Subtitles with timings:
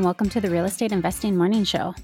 [0.00, 1.94] And welcome to the Real Estate Investing Morning Show.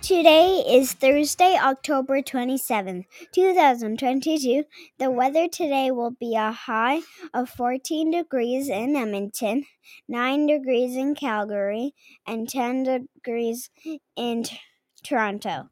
[0.00, 4.62] Today is Thursday, October 27th, 2022.
[5.00, 7.00] The weather today will be a high
[7.34, 9.64] of 14 degrees in Edmonton,
[10.06, 11.94] 9 degrees in Calgary,
[12.28, 13.70] and 10 degrees
[14.14, 14.60] in T-
[15.02, 15.68] Toronto.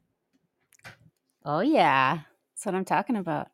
[1.45, 2.19] Oh, yeah.
[2.53, 3.47] That's what I'm talking about.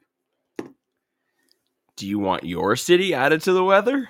[1.95, 4.09] Do you want your city added to the weather?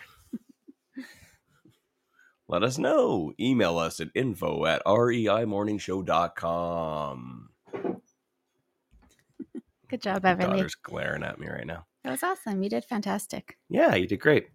[2.49, 3.33] Let us know.
[3.39, 7.49] Email us at info at reimorningshow.com.
[9.89, 10.57] Good job, My Beverly.
[10.57, 11.85] daughter's glaring at me right now.
[12.03, 12.63] That was awesome.
[12.63, 13.57] You did fantastic.
[13.69, 14.47] Yeah, you did great.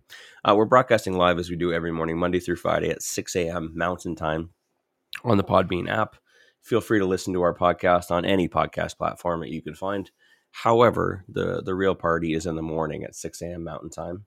[0.45, 3.73] Uh, we're broadcasting live as we do every morning, Monday through Friday at 6 a.m.
[3.75, 4.51] Mountain Time
[5.25, 6.17] on the Podbean app.
[6.63, 10.11] Feel free to listen to our podcast on any podcast platform that you can find.
[10.51, 13.65] However, the the real party is in the morning at 6 a.m.
[13.65, 14.25] Mountain Time.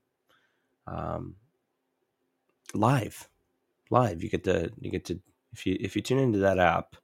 [0.86, 1.36] Um,
[2.74, 3.28] live,
[3.90, 4.22] live.
[4.22, 5.20] You get to you get to
[5.52, 6.96] if you if you tune into that app,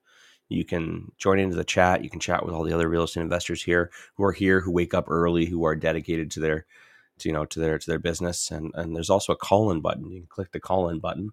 [0.49, 2.05] you can join into the chat.
[2.05, 4.71] You can chat with all the other real estate investors here who are here, who
[4.71, 6.67] wake up early, who are dedicated to their
[7.19, 8.51] to, you know to their to their business.
[8.51, 10.11] And and there's also a call in button.
[10.11, 11.31] You can click the call in button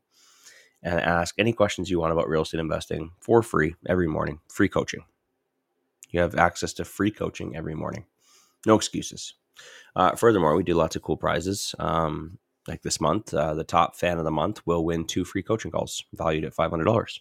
[0.81, 4.39] and ask any questions you want about real estate investing for free every morning.
[4.49, 5.03] Free coaching.
[6.09, 8.05] You have access to free coaching every morning.
[8.65, 9.35] No excuses.
[9.95, 11.75] Uh, furthermore we do lots of cool prizes.
[11.79, 15.43] Um, like this month uh, the top fan of the month will win two free
[15.43, 17.19] coaching calls valued at $500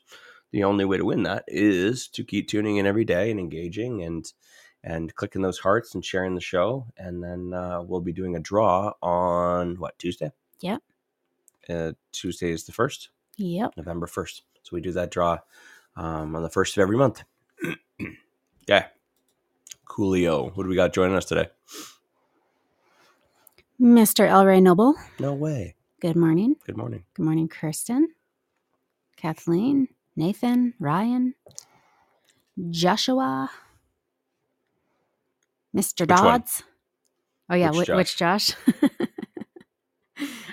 [0.51, 4.03] the only way to win that is to keep tuning in every day and engaging
[4.03, 4.33] and
[4.85, 6.87] and clicking those hearts and sharing the show.
[6.97, 10.31] And then uh, we'll be doing a draw on what Tuesday?
[10.61, 10.83] Yep.
[11.69, 13.73] Uh, Tuesday is the first, Yep.
[13.77, 14.43] November first.
[14.63, 15.39] So we do that draw
[15.97, 17.25] um, on the first of every month.
[18.69, 18.87] yeah.
[19.87, 20.55] Coolio.
[20.57, 21.49] What do we got joining us today?
[23.81, 24.29] Mr.
[24.29, 24.95] Elray Noble.
[25.21, 25.75] No way.
[26.01, 26.57] Good morning.
[26.67, 27.05] Good morning.
[27.15, 28.09] Good morning, Kirsten,
[29.17, 31.35] Kathleen, Nathan, Ryan,
[32.71, 33.51] Joshua,
[35.77, 36.01] Mr.
[36.01, 36.41] Which one?
[36.41, 36.63] Dodds.
[37.51, 38.53] Oh yeah, Which which, which Josh?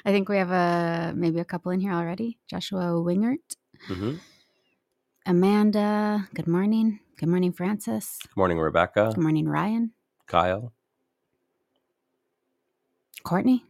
[0.05, 2.39] I think we have a maybe a couple in here already.
[2.47, 3.55] Joshua Wingert,
[3.87, 4.15] hmm
[5.25, 6.27] Amanda.
[6.35, 6.99] Good morning.
[7.17, 8.19] Good morning, Francis.
[8.23, 9.11] Good morning, Rebecca.
[9.15, 9.91] Good morning, Ryan.
[10.27, 10.73] Kyle.
[13.25, 13.65] Courtney.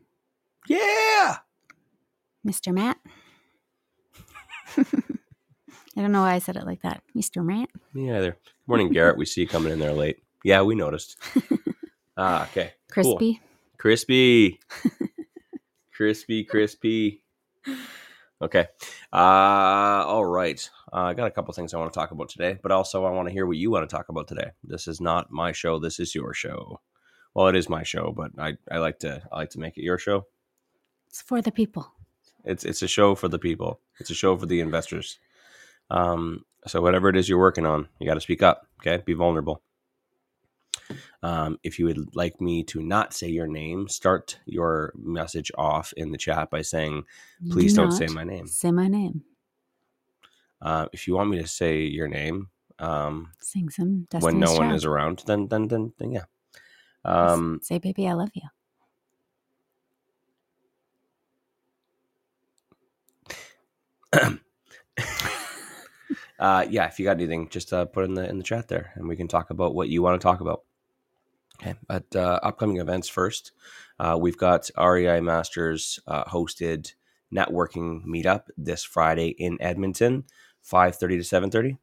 [0.68, 1.38] Yeah.
[2.46, 2.74] Mr.
[2.74, 2.98] Matt.
[4.78, 7.02] I don't know why I said it like that.
[7.16, 7.44] Mr.
[7.44, 7.70] Matt.
[7.94, 8.32] Me either.
[8.32, 9.18] Good morning, Garrett.
[9.18, 10.18] We see you coming in there late.
[10.44, 11.18] Yeah, we noticed.
[12.18, 12.74] ah, okay.
[12.92, 13.16] Cool.
[13.16, 13.42] Crispy.
[13.78, 14.60] Crispy.
[15.94, 17.24] crispy, crispy.
[18.42, 18.68] Okay.
[19.14, 20.70] Uh, all right.
[20.92, 23.12] Uh, I got a couple things I want to talk about today, but also I
[23.12, 24.52] want to hear what you want to talk about today.
[24.66, 25.80] This is not my show.
[25.80, 26.82] This is your show.
[27.36, 29.84] Well, it is my show, but I, I like to I like to make it
[29.84, 30.26] your show.
[31.08, 31.92] It's for the people.
[32.44, 33.80] It's it's a show for the people.
[34.00, 35.20] It's a show for the investors.
[35.92, 38.68] Um, so whatever it is you're working on, you got to speak up.
[38.80, 39.62] Okay, be vulnerable.
[41.22, 45.94] Um, if you would like me to not say your name, start your message off
[45.98, 47.04] in the chat by saying,
[47.52, 49.24] "Please Do don't say my name." Say my name.
[50.62, 54.54] Uh, if you want me to say your name um, Sing some Destiny's when no
[54.54, 56.24] one is around, then then then, then yeah.
[57.06, 58.50] Um, Say, baby, I love you.
[66.40, 68.68] uh, yeah, if you got anything, just uh, put it in the in the chat
[68.68, 70.64] there, and we can talk about what you want to talk about.
[71.62, 73.52] Okay, but uh, upcoming events first.
[74.00, 76.94] Uh, we've got REI Masters uh, hosted
[77.34, 80.26] networking meetup this Friday in Edmonton,
[80.62, 81.78] five thirty to seven thirty.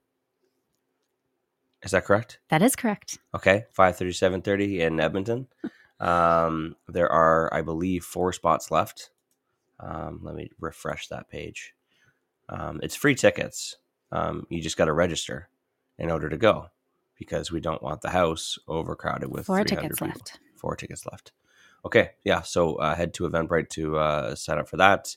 [1.83, 2.39] Is that correct?
[2.49, 3.19] That is correct.
[3.35, 5.49] Okay, 5.30, 7.30 in Edmonton.
[6.01, 9.11] Um, there are, I believe, four spots left.
[9.79, 11.75] Um, let me refresh that page.
[12.49, 13.77] Um, it's free tickets.
[14.11, 15.49] Um, you just got to register
[16.01, 16.71] in order to go
[17.17, 20.09] because we don't want the house overcrowded with Four tickets people.
[20.09, 20.41] left.
[20.57, 21.31] Four tickets left.
[21.85, 22.43] Okay, yeah.
[22.43, 25.17] So uh, head to Eventbrite to uh, sign up for that,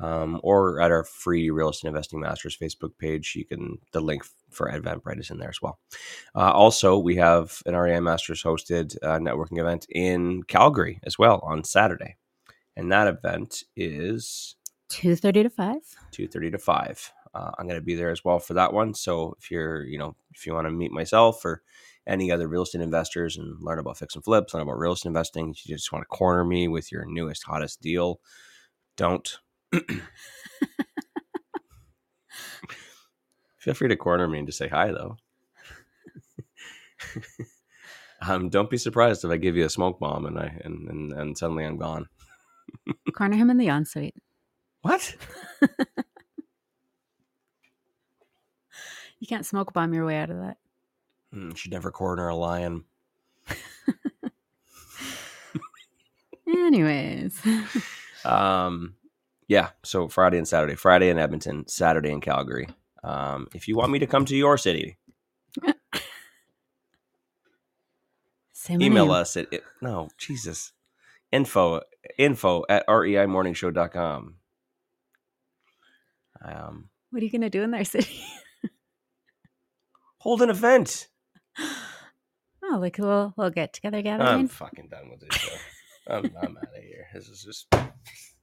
[0.00, 3.34] um, or at our free Real Estate Investing Masters Facebook page.
[3.36, 5.78] You can the link for Eventbrite is in there as well.
[6.34, 11.40] Uh, also, we have an REI Masters hosted uh, networking event in Calgary as well
[11.42, 12.16] on Saturday,
[12.76, 14.56] and that event is
[14.88, 15.80] Two thirty to five.
[16.12, 19.34] 2.30 to 5 uh, i'm going to be there as well for that one so
[19.38, 21.62] if you're you know if you want to meet myself or
[22.06, 25.08] any other real estate investors and learn about fix and flips learn about real estate
[25.08, 28.20] investing you just want to corner me with your newest hottest deal
[28.96, 29.38] don't
[33.58, 35.16] feel free to corner me and just say hi though.
[38.22, 41.12] Um, don't be surprised if i give you a smoke bomb and i and, and,
[41.12, 42.08] and suddenly i'm gone.
[43.12, 44.14] Corner him in the ensuite.
[44.82, 45.14] what?
[49.18, 50.58] You can't smoke bomb your way out of that.
[51.34, 52.84] Mm, you should never corner a lion.
[56.46, 57.40] Anyways,
[58.24, 58.94] Um,
[59.48, 59.70] yeah.
[59.84, 60.74] So Friday and Saturday.
[60.74, 61.66] Friday in Edmonton.
[61.68, 62.68] Saturday in Calgary.
[63.04, 64.98] Um, if you want me to come to your city,
[68.52, 69.14] say my email name.
[69.14, 70.72] us at it, no Jesus
[71.30, 71.82] info
[72.18, 74.36] info at reimorningshow.com.
[76.44, 78.20] Um, What are you gonna do in their city?
[80.18, 81.06] hold an event.
[81.58, 84.28] oh, like a little little get together gathering.
[84.28, 85.56] I'm fucking done with this show.
[86.08, 87.06] I'm, I'm out of here.
[87.14, 87.66] This is just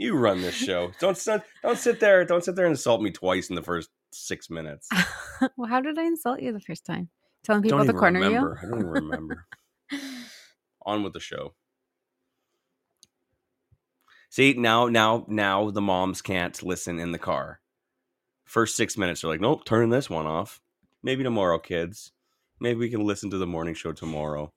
[0.00, 0.92] you run this show.
[0.98, 2.24] Don't sit, don't sit there.
[2.24, 4.88] Don't sit there and insult me twice in the first six minutes.
[5.56, 7.10] well, how did I insult you the first time?
[7.44, 8.58] Telling people to corner remember.
[8.62, 9.46] I don't even remember.
[10.86, 11.54] On with the show.
[14.30, 17.60] See now, now, now the moms can't listen in the car.
[18.44, 20.60] First six minutes, they're like, "Nope, turn this one off."
[21.02, 22.12] Maybe tomorrow, kids.
[22.58, 24.52] Maybe we can listen to the morning show tomorrow.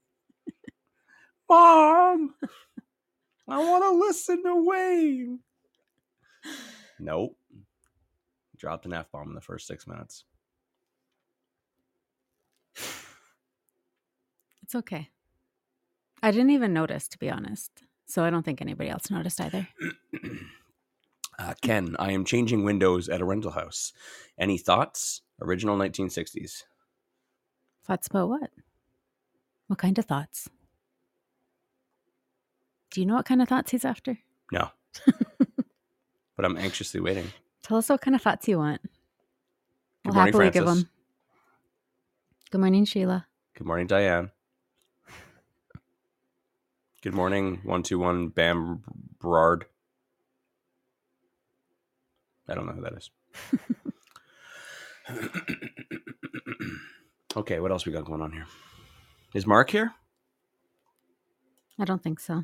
[1.50, 2.34] Mom,
[3.48, 5.40] I want to listen to Wayne.
[7.00, 7.38] Nope.
[8.58, 10.24] Dropped an f bomb in the first six minutes.
[14.64, 15.10] It's okay.
[16.22, 17.84] I didn't even notice, to be honest.
[18.06, 19.68] So I don't think anybody else noticed either.
[21.40, 23.92] Uh, Ken, I am changing windows at a rental house.
[24.38, 25.22] Any thoughts?
[25.42, 26.62] Original 1960s.
[27.84, 28.52] Thoughts about what?
[29.66, 30.48] What kind of thoughts?
[32.94, 34.20] Do you know what kind of thoughts he's after?
[34.52, 34.70] No.
[35.08, 37.26] but I'm anxiously waiting.
[37.64, 38.84] Tell us what kind of thoughts you want.
[38.84, 38.92] Good
[40.06, 40.88] We'll morning, happily give them.
[42.52, 43.26] Good morning, Sheila.
[43.58, 44.30] Good morning, Diane.
[47.02, 48.84] Good morning, 121 Bam
[49.20, 49.66] Brard.
[52.48, 53.10] I don't know who that is.
[57.38, 58.46] okay, what else we got going on here?
[59.34, 59.94] Is Mark here?
[61.80, 62.44] I don't think so.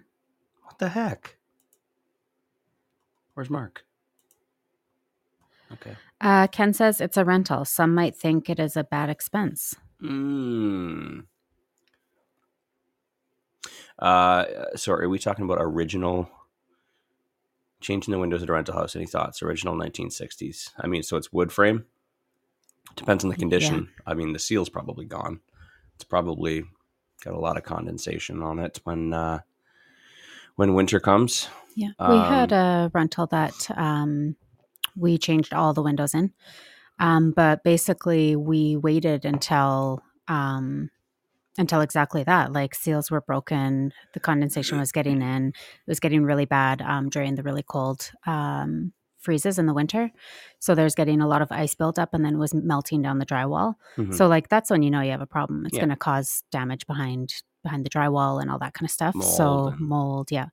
[0.69, 1.37] What the heck?
[3.33, 3.85] Where's Mark?
[5.73, 5.95] Okay.
[6.21, 7.65] Uh, Ken says it's a rental.
[7.65, 9.75] Some might think it is a bad expense.
[9.99, 11.23] Mm.
[13.97, 14.45] Uh,
[14.75, 16.29] so are we talking about original
[17.81, 18.95] changing the windows at a rental house?
[18.95, 19.41] Any thoughts?
[19.41, 20.69] Original 1960s.
[20.79, 21.85] I mean, so it's wood frame.
[22.95, 23.89] Depends on the condition.
[24.05, 25.39] I mean, the seal's probably gone.
[25.95, 26.63] It's probably
[27.25, 29.39] got a lot of condensation on it when uh,
[30.59, 31.47] when winter comes.
[31.75, 31.91] Yeah.
[31.97, 34.35] We had Um, a rental that um,
[34.97, 36.33] we changed all the windows in.
[36.99, 40.89] Um, but basically, we waited until um,
[41.57, 42.51] until exactly that.
[42.51, 45.47] Like seals were broken, the condensation was getting in.
[45.47, 50.11] It was getting really bad um, during the really cold um, freezes in the winter.
[50.59, 53.25] So there's getting a lot of ice built up, and then was melting down the
[53.25, 53.75] drywall.
[53.97, 54.13] Mhm.
[54.15, 55.65] So like that's when you know you have a problem.
[55.65, 55.81] It's Yeah.
[55.81, 57.33] going to cause damage behind
[57.63, 59.13] behind the drywall and all that kind of stuff.
[59.15, 60.47] Mold so mold, yeah,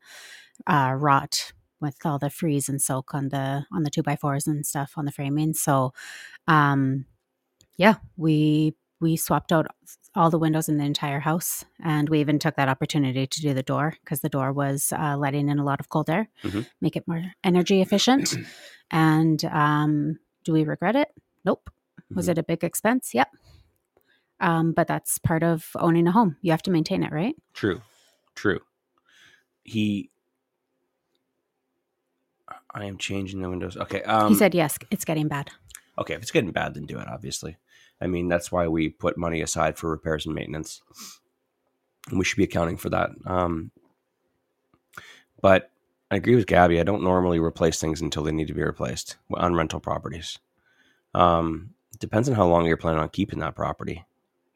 [0.67, 4.47] uh, rot with all the freeze and soak on the on the two by fours
[4.47, 5.53] and stuff on the framing.
[5.55, 5.93] So,
[6.49, 7.07] um,
[7.77, 9.67] yeah, we we swapped out
[10.17, 13.53] all the windows in the entire house, and we even took that opportunity to do
[13.55, 16.67] the door because the door was uh, letting in a lot of cold air, Mhm.
[16.81, 18.35] make it more energy efficient.
[18.91, 21.09] and um, do we regret it?
[21.45, 21.71] Nope.
[22.15, 22.31] Was Mhm.
[22.31, 23.15] it a big expense?
[23.15, 23.29] Yep.
[24.41, 26.37] Um, but that's part of owning a home.
[26.43, 27.35] You have to maintain it, right?
[27.55, 27.83] True,
[28.35, 28.61] true.
[29.65, 30.11] He,
[32.73, 33.77] I am changing the windows.
[33.77, 34.03] Okay.
[34.03, 35.51] Um, he said, yes, it's getting bad.
[35.99, 37.09] okay, if it's getting bad, then do it.
[37.09, 37.57] Obviously,
[38.01, 40.83] I mean that's why we put money aside for repairs and maintenance.
[42.09, 43.11] And we should be accounting for that.
[43.25, 43.71] Um,
[45.41, 45.71] but
[46.11, 46.79] I agree with Gabby.
[46.79, 50.39] I don't normally replace things until they need to be replaced on rental properties.
[51.15, 54.05] Um, depends on how long you're planning on keeping that property.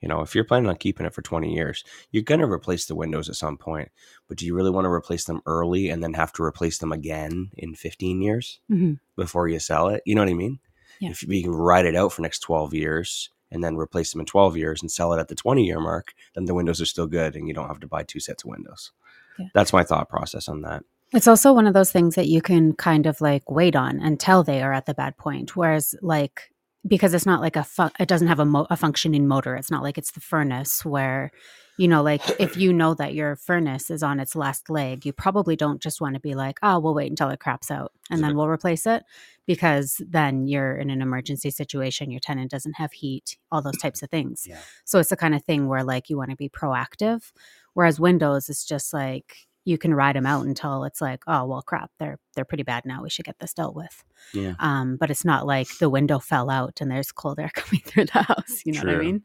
[0.00, 2.86] You know, if you're planning on keeping it for 20 years, you're going to replace
[2.86, 3.90] the windows at some point.
[4.28, 6.92] But do you really want to replace them early and then have to replace them
[6.92, 8.60] again in 15 years?
[8.68, 10.02] hmm before you sell it.
[10.06, 10.58] You know what I mean?
[11.00, 11.10] Yeah.
[11.10, 14.26] If you can ride it out for next 12 years and then replace them in
[14.26, 17.06] 12 years and sell it at the 20 year mark, then the windows are still
[17.06, 18.92] good and you don't have to buy two sets of windows.
[19.38, 19.46] Yeah.
[19.54, 20.84] That's my thought process on that.
[21.12, 24.44] It's also one of those things that you can kind of like wait on until
[24.44, 25.56] they are at the bad point.
[25.56, 26.52] Whereas, like,
[26.86, 29.56] because it's not like a fu- it doesn't have a, mo- a functioning motor.
[29.56, 31.32] It's not like it's the furnace where,
[31.80, 35.14] you know, like if you know that your furnace is on its last leg, you
[35.14, 38.22] probably don't just want to be like, oh, we'll wait until it craps out and
[38.22, 39.02] then we'll replace it
[39.46, 42.10] because then you're in an emergency situation.
[42.10, 44.44] Your tenant doesn't have heat, all those types of things.
[44.46, 44.58] Yeah.
[44.84, 47.32] So it's the kind of thing where like you want to be proactive.
[47.72, 51.62] Whereas Windows is just like you can ride them out until it's like, oh well,
[51.62, 53.02] crap, they're they're pretty bad now.
[53.02, 54.04] We should get this dealt with.
[54.34, 54.52] Yeah.
[54.58, 58.04] Um, but it's not like the window fell out and there's cold air coming through
[58.04, 58.66] the house.
[58.66, 59.22] You know what I mean?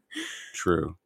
[0.54, 0.96] True.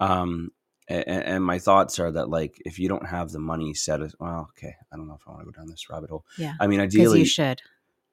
[0.00, 0.50] Um,
[0.88, 4.14] and, and my thoughts are that like if you don't have the money set as
[4.20, 6.24] well, okay, I don't know if I want to go down this rabbit hole.
[6.38, 6.54] Yeah.
[6.60, 7.62] I mean, ideally, you should.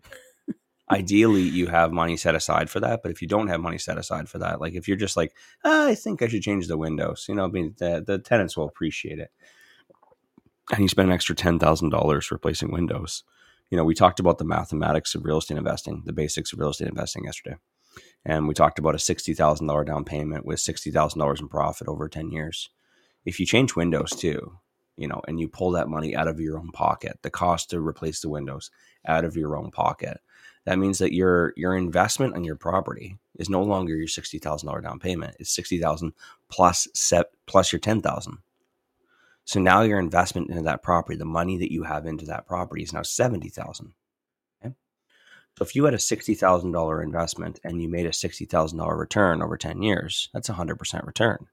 [0.91, 3.01] ideally you have money set aside for that.
[3.03, 5.35] But if you don't have money set aside for that, like if you're just like,
[5.63, 8.57] "Ah, I think I should change the windows, you know, I mean, the, the tenants
[8.57, 9.31] will appreciate it.
[10.71, 13.23] And you spend an extra ten thousand dollars replacing windows.
[13.69, 16.69] You know, we talked about the mathematics of real estate investing, the basics of real
[16.69, 17.57] estate investing yesterday,
[18.25, 21.47] and we talked about a sixty thousand dollar down payment with sixty thousand dollars in
[21.47, 22.69] profit over ten years.
[23.25, 24.57] If you change windows too,
[24.97, 27.79] you know, and you pull that money out of your own pocket, the cost to
[27.79, 28.69] replace the windows
[29.05, 30.19] out of your own pocket,
[30.65, 34.67] that means that your your investment on your property is no longer your sixty thousand
[34.67, 35.35] dollar down payment.
[35.39, 36.13] It's sixty thousand
[36.49, 38.37] plus set plus your ten thousand.
[39.45, 42.83] So now your investment into that property, the money that you have into that property,
[42.83, 43.93] is now seventy thousand.
[45.57, 48.79] So if you had a sixty thousand dollar investment and you made a sixty thousand
[48.79, 51.47] dollar return over ten years, that's a hundred percent return.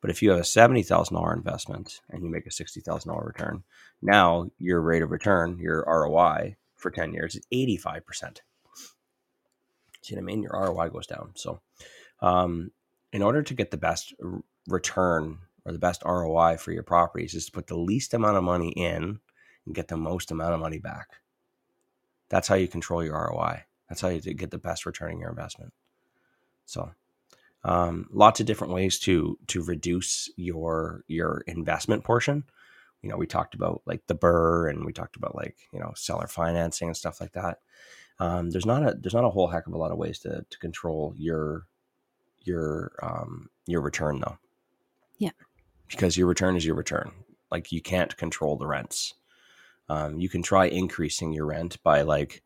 [0.00, 3.10] But if you have a seventy thousand dollar investment and you make a sixty thousand
[3.10, 3.64] dollar return,
[4.00, 8.42] now your rate of return, your ROI for ten years is eighty five percent.
[10.02, 10.42] See what I mean?
[10.42, 11.32] Your ROI goes down.
[11.34, 11.60] So,
[12.20, 12.70] um,
[13.12, 14.14] in order to get the best
[14.68, 18.44] return or the best ROI for your properties, is to put the least amount of
[18.44, 19.18] money in
[19.66, 21.08] and get the most amount of money back.
[22.30, 23.64] That's how you control your ROI.
[23.88, 25.72] That's how you get the best return on your investment.
[26.64, 26.92] So,
[27.64, 32.44] um, lots of different ways to to reduce your your investment portion.
[33.02, 35.92] You know, we talked about like the BRRRR, and we talked about like you know
[35.96, 37.58] seller financing and stuff like that.
[38.20, 40.44] Um, there's not a there's not a whole heck of a lot of ways to
[40.48, 41.66] to control your
[42.42, 44.38] your um, your return though.
[45.18, 45.30] Yeah.
[45.88, 47.12] because your return is your return.
[47.50, 49.14] Like you can't control the rents.
[49.90, 52.42] Um, you can try increasing your rent by like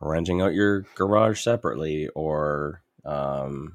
[0.00, 3.74] renting out your garage separately or um,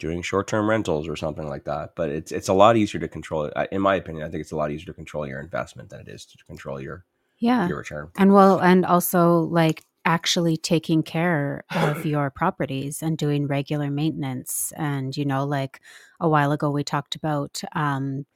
[0.00, 1.94] doing short-term rentals or something like that.
[1.94, 3.68] But it's it's a lot easier to control it.
[3.70, 6.08] In my opinion, I think it's a lot easier to control your investment than it
[6.08, 7.04] is to control your
[7.38, 7.68] Yeah.
[7.68, 8.08] your return.
[8.18, 14.72] And well, and also like actually taking care of your properties and doing regular maintenance.
[14.76, 15.80] And, you know, like
[16.18, 18.26] a while ago, we talked about, um,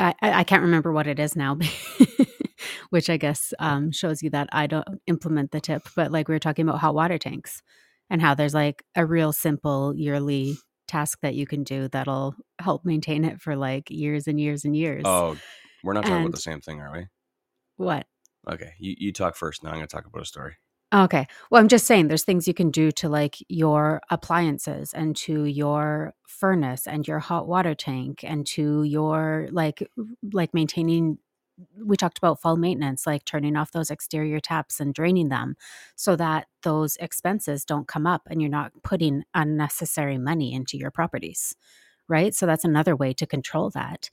[0.00, 1.58] I, I can't remember what it is now,
[2.90, 5.82] which I guess um, shows you that I don't implement the tip.
[5.94, 7.62] But like we were talking about hot water tanks
[8.08, 10.56] and how there's like a real simple yearly
[10.88, 14.74] task that you can do that'll help maintain it for like years and years and
[14.76, 15.04] years.
[15.04, 15.36] Oh,
[15.84, 17.06] we're not talking about the same thing, are we?
[17.76, 18.06] What?
[18.50, 19.62] Okay, you, you talk first.
[19.62, 20.56] Now I'm going to talk about a story.
[20.92, 21.26] Okay.
[21.50, 25.44] Well, I'm just saying there's things you can do to like your appliances and to
[25.44, 29.88] your furnace and your hot water tank and to your like
[30.32, 31.18] like maintaining
[31.84, 35.54] we talked about fall maintenance like turning off those exterior taps and draining them
[35.94, 40.90] so that those expenses don't come up and you're not putting unnecessary money into your
[40.90, 41.54] properties.
[42.08, 42.34] Right?
[42.34, 44.10] So that's another way to control that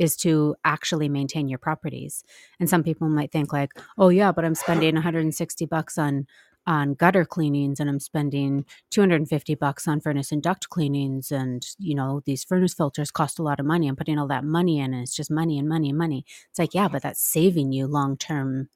[0.00, 2.24] is to actually maintain your properties.
[2.60, 6.26] And some people might think like, "Oh yeah, but I'm spending 160 bucks on
[6.66, 11.94] on gutter cleanings and I'm spending 250 bucks on furnace and duct cleanings and you
[11.94, 13.88] know these furnace filters cost a lot of money.
[13.88, 16.58] I'm putting all that money in and it's just money and money and money." It's
[16.58, 18.68] like, "Yeah, but that's saving you long-term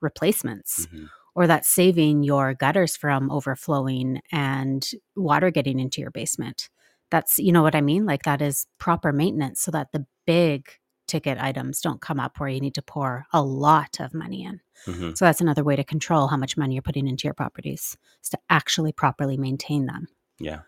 [0.00, 1.08] replacements." Mhm.
[1.34, 6.68] Or that's saving your gutters from overflowing and water getting into your basement.
[7.10, 8.06] That's, you know what I mean?
[8.06, 10.68] Like that is proper maintenance so that the big
[11.08, 14.60] ticket items don't come up where you need to pour a lot of money in.
[14.86, 15.16] Mhm.
[15.18, 18.28] So that's another way to control how much money you're putting into your properties is
[18.30, 20.06] to actually properly maintain them.
[20.38, 20.60] Yeah,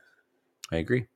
[0.72, 1.06] I agree.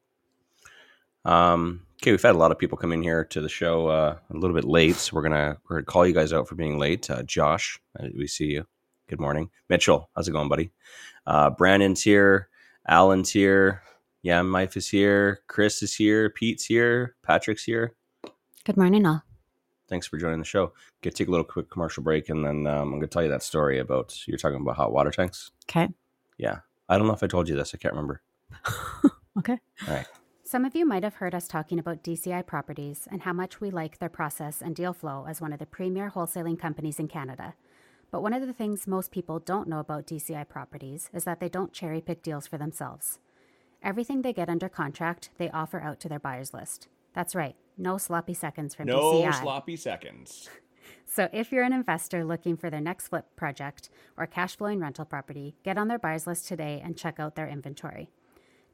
[1.25, 4.17] Um, okay, we've had a lot of people come in here to the show uh,
[4.31, 6.79] a little bit late, so we're gonna we're gonna call you guys out for being
[6.79, 7.11] late.
[7.11, 8.67] Uh, Josh, uh, we see you.
[9.09, 10.09] Good morning, Mitchell.
[10.15, 10.71] How's it going, buddy?
[11.27, 12.49] Uh, Brandon's here.
[12.89, 13.83] Alan's here.
[14.27, 15.43] Yeah, Mike is here.
[15.47, 16.29] Chris is here.
[16.31, 17.15] Pete's here.
[17.23, 17.95] Patrick's here.
[18.65, 19.23] Good morning, all.
[19.89, 20.73] Thanks for joining the show.
[21.01, 23.29] Get take a little quick commercial break, and then um, I'm going to tell you
[23.29, 25.53] that story about you're talking about hot water tanks.
[25.71, 25.91] Okay.
[26.39, 27.73] Yeah, I don't know if I told you this.
[27.73, 28.21] I can't remember.
[29.39, 29.59] Okay.
[29.87, 30.07] All right.
[30.45, 33.71] Some of you might have heard us talking about DCI Properties and how much we
[33.71, 37.55] like their process and deal flow as one of the premier wholesaling companies in Canada.
[38.11, 41.51] But one of the things most people don't know about DCI Properties is that they
[41.51, 43.19] don't cherry pick deals for themselves.
[43.83, 46.89] Everything they get under contract, they offer out to their buyers list.
[47.15, 49.41] That's right, no sloppy seconds from No DCI.
[49.43, 50.49] sloppy seconds.
[51.09, 55.05] So if you're an investor looking for their next flip project or cash flowing rental
[55.05, 58.11] property, get on their buyers list today and check out their inventory.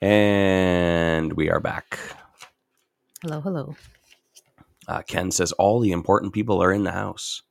[0.03, 1.97] And we are back.
[3.23, 3.77] Hello, hello.
[4.89, 7.43] Uh, Ken says all the important people are in the house.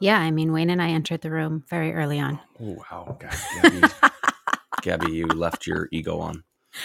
[0.00, 2.40] Yeah, I mean, Wayne and I entered the room very early on.
[2.60, 3.82] Oh wow, God, Gabby,
[4.82, 6.42] Gabby, you left your ego on.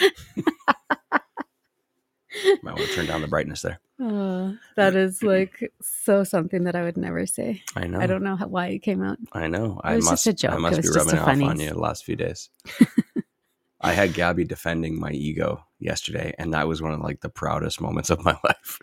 [2.62, 3.80] Might want to turn down the brightness there.
[4.00, 7.62] Oh, that is like so something that I would never say.
[7.74, 7.98] I know.
[7.98, 9.18] I don't know how, why it came out.
[9.32, 9.80] I know.
[9.82, 10.24] I was must.
[10.24, 10.52] just a joke.
[10.52, 12.50] I It was be just rubbing a off on you the last few days.
[13.80, 17.80] I had Gabby defending my ego yesterday, and that was one of like the proudest
[17.80, 18.78] moments of my life.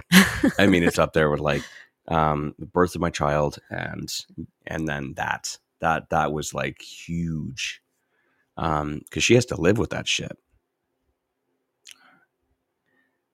[0.58, 1.64] I mean, it's up there with like
[2.10, 4.10] um, the birth of my child, and
[4.68, 7.82] and then that that that was like huge,
[8.58, 10.38] um, because she has to live with that shit.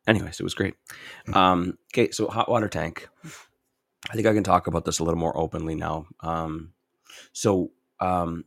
[0.07, 0.75] Anyways, it was great.
[1.33, 3.07] Um, okay, so hot water tank.
[4.09, 6.07] I think I can talk about this a little more openly now.
[6.21, 6.73] Um,
[7.33, 8.45] so um,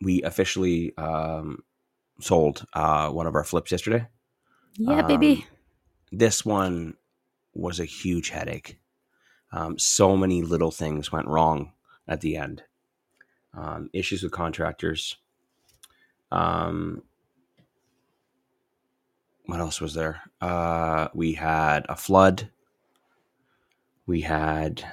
[0.00, 1.62] we officially um,
[2.20, 4.08] sold uh, one of our flips yesterday.
[4.76, 5.46] Yeah, Um, baby.
[6.12, 6.94] This one
[7.52, 8.78] was a huge headache.
[9.52, 11.72] Um, so many little things went wrong
[12.08, 12.62] at the end.
[13.54, 15.16] Um, issues with contractors.
[16.30, 17.02] Um,
[19.46, 20.20] what else was there?
[20.40, 22.50] Uh, we had a flood.
[24.06, 24.84] We had.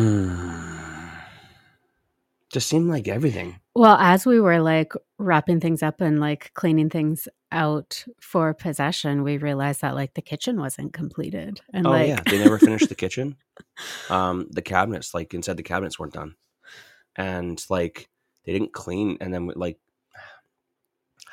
[2.51, 3.61] just seemed like everything.
[3.75, 9.23] Well, as we were like wrapping things up and like cleaning things out for possession,
[9.23, 11.61] we realized that like the kitchen wasn't completed.
[11.73, 13.37] And oh like yeah, they never finished the kitchen.
[14.09, 16.37] Um, the cabinets, like inside the cabinets, weren't done,
[17.17, 18.09] and like
[18.45, 19.19] they didn't clean.
[19.21, 19.79] And then like,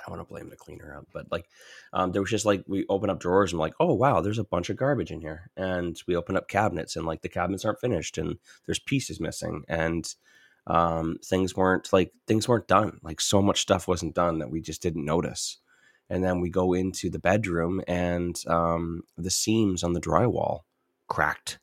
[0.05, 1.49] I want to blame the cleaner up, but like,
[1.93, 4.43] um, there was just like we open up drawers and like, oh wow, there's a
[4.43, 7.79] bunch of garbage in here, and we open up cabinets and like the cabinets aren't
[7.79, 10.15] finished and there's pieces missing and
[10.67, 12.99] um, things weren't like things weren't done.
[13.03, 15.57] Like so much stuff wasn't done that we just didn't notice.
[16.09, 20.61] And then we go into the bedroom and um, the seams on the drywall
[21.07, 21.59] cracked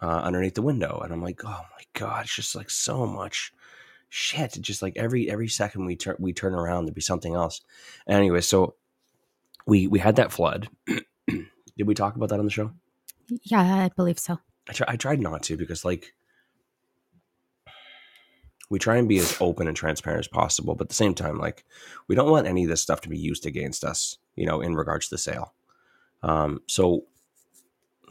[0.00, 3.52] uh, underneath the window, and I'm like, oh my god, it's just like so much
[4.08, 4.56] shit.
[4.60, 7.60] Just like every every second we turn we turn around, there'd be something else.
[8.08, 8.74] Anyway, so
[9.66, 10.68] we we had that flood.
[11.28, 12.72] Did we talk about that on the show?
[13.42, 14.38] yeah, I believe so.
[14.68, 16.12] I, try, I tried not to because like
[18.70, 21.38] we try and be as open and transparent as possible, but at the same time,
[21.38, 21.64] like
[22.06, 24.74] we don't want any of this stuff to be used against us, you know, in
[24.74, 25.54] regards to the sale.
[26.22, 27.04] Um, so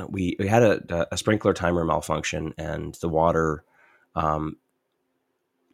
[0.10, 3.64] we we had a, a sprinkler timer malfunction, and the water,
[4.16, 4.58] um,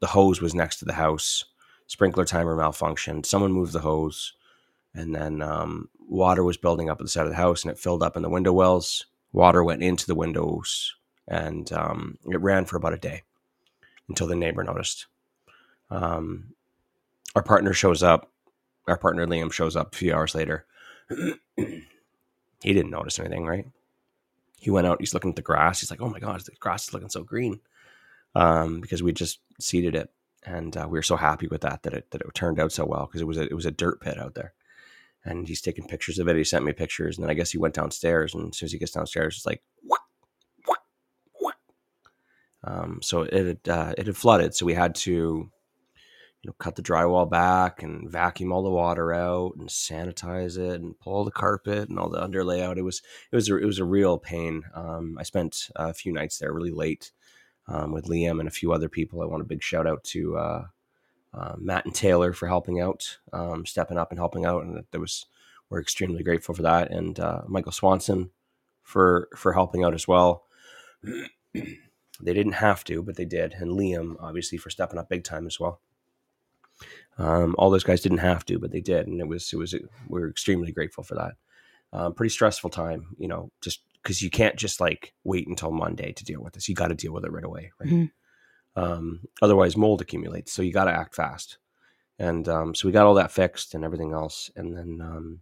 [0.03, 1.45] the hose was next to the house.
[1.87, 3.25] Sprinkler timer malfunctioned.
[3.25, 4.33] Someone moved the hose,
[4.93, 7.79] and then um, water was building up at the side of the house, and it
[7.79, 9.05] filled up in the window wells.
[9.31, 10.93] Water went into the windows,
[11.25, 13.23] and um, it ran for about a day
[14.09, 15.05] until the neighbor noticed.
[15.89, 16.53] Um,
[17.33, 18.29] our partner shows up.
[18.89, 20.65] Our partner Liam shows up a few hours later.
[21.55, 21.79] he
[22.61, 23.67] didn't notice anything, right?
[24.59, 24.99] He went out.
[24.99, 25.79] He's looking at the grass.
[25.79, 27.61] He's like, "Oh my god, the grass is looking so green,"
[28.35, 30.09] um, because we just seeded it,
[30.45, 32.85] and uh, we were so happy with that that it that it turned out so
[32.85, 34.53] well because it was a, it was a dirt pit out there.
[35.25, 36.35] And he's taking pictures of it.
[36.35, 38.35] He sent me pictures, and then I guess he went downstairs.
[38.35, 40.01] And as soon as he gets downstairs, it's like, what,
[40.65, 40.79] what,
[41.35, 41.55] what?
[42.65, 46.75] Um, so it had, uh, it had flooded, so we had to, you know, cut
[46.75, 51.31] the drywall back and vacuum all the water out and sanitize it and pull the
[51.31, 52.77] carpet and all the underlay out.
[52.77, 54.63] It was it was a, it was a real pain.
[54.75, 57.13] Um, I spent a few nights there really late
[57.67, 59.21] um, with Liam and a few other people.
[59.21, 60.65] I want a big shout out to uh,
[61.33, 64.99] uh, Matt and Taylor for helping out, um, stepping up and helping out, and that
[64.99, 65.25] was
[65.69, 66.91] we're extremely grateful for that.
[66.91, 68.29] And uh, Michael Swanson
[68.83, 70.45] for for helping out as well.
[71.53, 75.47] they didn't have to, but they did, and Liam obviously for stepping up big time
[75.47, 75.79] as well.
[77.17, 79.75] Um, all those guys didn't have to, but they did, and it was it was
[80.07, 81.33] we are extremely grateful for that.
[81.91, 86.11] Um, pretty stressful time, you know, just because you can't just like wait until Monday
[86.11, 86.67] to deal with this.
[86.67, 87.89] You got to deal with it right away, right?
[87.89, 88.11] Mhm.
[88.75, 90.51] Um, otherwise, mold accumulates.
[90.51, 91.57] So you got to act fast.
[92.19, 94.51] And um, so we got all that fixed and everything else.
[94.55, 95.41] And then, um,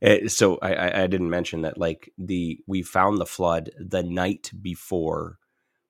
[0.00, 4.02] it, so I, I, I didn't mention that like the we found the flood the
[4.02, 5.38] night before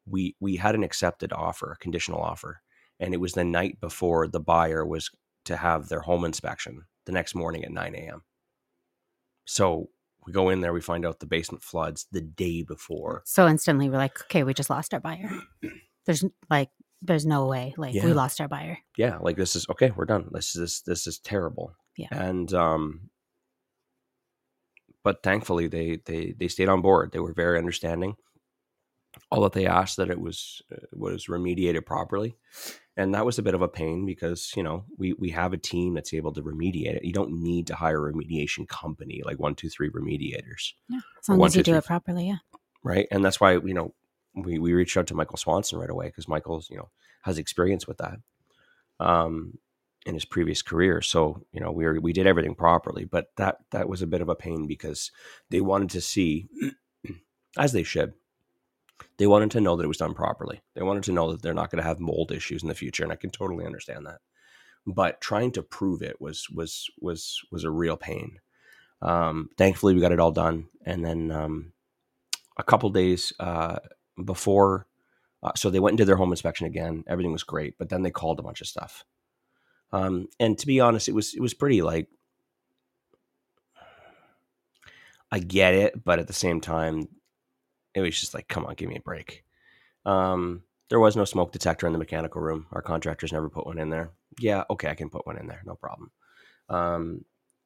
[0.07, 2.63] we we had an accepted offer, a conditional offer,
[2.99, 5.11] and it was the night before the buyer was
[5.45, 8.23] to have their home inspection the next morning at 9 a.m.
[9.45, 9.91] So
[10.27, 13.23] we go in there, we find out the basement floods the day before.
[13.25, 15.31] So instantly we're like, okay, we just lost our buyer.
[16.07, 16.71] There's like,
[17.03, 17.75] there's no way.
[17.77, 18.79] Like we lost our buyer.
[18.97, 20.29] Yeah, like this is okay, we're done.
[20.33, 21.73] This is this is terrible.
[21.97, 22.09] Yeah.
[22.11, 23.11] And um
[25.03, 27.13] but thankfully they they they stayed on board.
[27.13, 28.17] They were very understanding.
[29.31, 32.37] All that they asked that it was uh, was remediated properly.
[32.97, 35.59] And that was a bit of a pain because, you know, we we have a
[35.59, 37.05] team that's able to remediate it.
[37.05, 40.73] You don't need to hire a remediation company like 123 remediators.
[40.89, 41.01] Yeah.
[41.21, 42.29] As long One, as you two, do three, it properly.
[42.29, 42.39] Yeah.
[42.83, 43.07] right?
[43.11, 43.95] And that's why you know
[44.35, 46.91] we we reached out to Michael Swanson right away because Michael's you know
[47.23, 48.19] has experience with that
[49.01, 49.59] um,
[50.07, 51.01] in his previous career.
[51.03, 54.21] So you know we were, we did everything properly, but that that was a bit
[54.23, 55.11] of a pain because
[55.51, 56.49] they wanted to see,
[57.59, 58.15] as they should.
[59.17, 60.61] They wanted to know that it was done properly.
[60.75, 63.03] They wanted to know that they're not going to have mold issues in the future,
[63.03, 64.21] and I can totally understand that.
[64.87, 68.41] But trying to prove it was was was was a real pain.
[69.03, 71.73] Um, thankfully, we got it all done, and then um,
[72.57, 73.79] a couple days uh,
[74.23, 74.87] before,
[75.43, 77.05] uh, so they went and did their home inspection again.
[77.07, 79.05] Everything was great, but then they called a bunch of stuff.
[79.93, 82.09] Um, and to be honest, it was it was pretty like
[85.33, 87.09] I get it, but at the same time,
[88.05, 89.45] it was just like, come on, give me a break.
[90.05, 92.67] Um, there was no smoke detector in the mechanical room.
[92.73, 94.11] Our contractors never put one in there.
[94.39, 96.11] Yeah, okay, I can put one in there, no problem.
[96.69, 97.25] Um,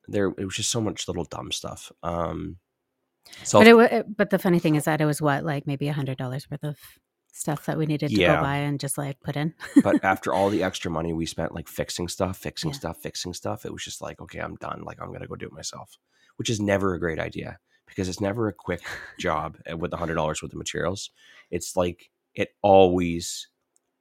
[0.08, 1.90] there, it was just so much little dumb stuff.
[2.02, 2.58] Um,
[3.42, 5.92] so but it, but the funny thing is that it was what, like maybe a
[5.94, 6.76] hundred dollars worth of
[7.32, 8.36] stuff that we needed to Yeah.
[8.36, 9.54] go buy and just like put in.
[9.82, 12.76] but after all the extra money we spent like fixing stuff fixing Yeah.
[12.76, 15.46] stuff fixing stuff it was just like okay i'm done like i'm gonna go do
[15.46, 15.98] it myself
[16.36, 18.82] which is never a great idea because it's never a quick
[19.18, 21.10] job uh, with a hundred dollars worth of materials
[21.50, 23.48] it's like it always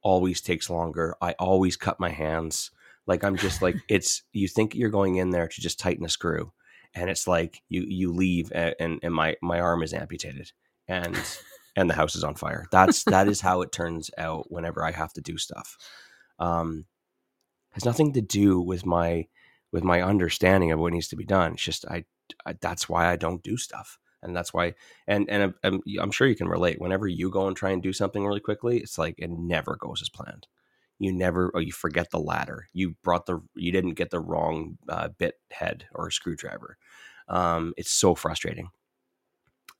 [0.02, 2.70] always takes longer i always cut my hands
[3.06, 6.08] like i'm just like it's you think you're going in there to just tighten a
[6.08, 6.52] screw
[6.94, 10.52] and it's like you you leave and and, and my my arm is amputated
[10.88, 11.16] and
[11.76, 12.66] and the house is on fire.
[12.70, 15.76] That's that is how it turns out whenever I have to do stuff.
[16.38, 16.86] Um,
[17.72, 19.26] has nothing to do with my
[19.74, 21.54] with my understanding of what needs to be done.
[21.54, 22.04] It's just I,
[22.46, 24.74] I that's why I don't do stuff, and that's why.
[25.08, 26.80] And and I'm, I'm, I'm sure you can relate.
[26.80, 30.00] Whenever you go and try and do something really quickly, it's like it never goes
[30.00, 30.46] as planned.
[31.00, 32.68] You never, or you forget the ladder.
[32.72, 36.78] You brought the, you didn't get the wrong uh, bit head or screwdriver.
[37.28, 38.68] Um, it's so frustrating.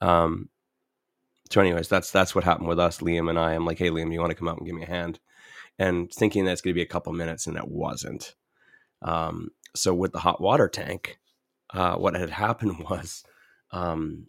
[0.00, 0.48] Um,
[1.52, 4.12] so anyways that's that's what happened with us liam and i i'm like hey liam
[4.12, 5.20] you want to come out and give me a hand
[5.78, 8.34] and thinking that's going to be a couple minutes and it wasn't
[9.02, 11.18] um, so with the hot water tank
[11.70, 13.24] uh, what had happened was
[13.72, 14.26] um,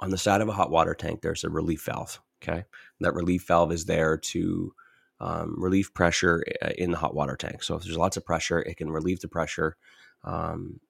[0.00, 2.64] on the side of a hot water tank there's a relief valve okay?
[3.00, 4.72] That relief valve is there to
[5.20, 7.62] um, relieve pressure uh, in the hot water tank.
[7.62, 9.76] So if there's lots of pressure it can relieve the pressure
[10.24, 10.80] um,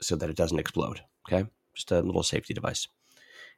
[0.00, 1.48] so that it doesn't explode okay?
[1.74, 2.88] Just a little safety device.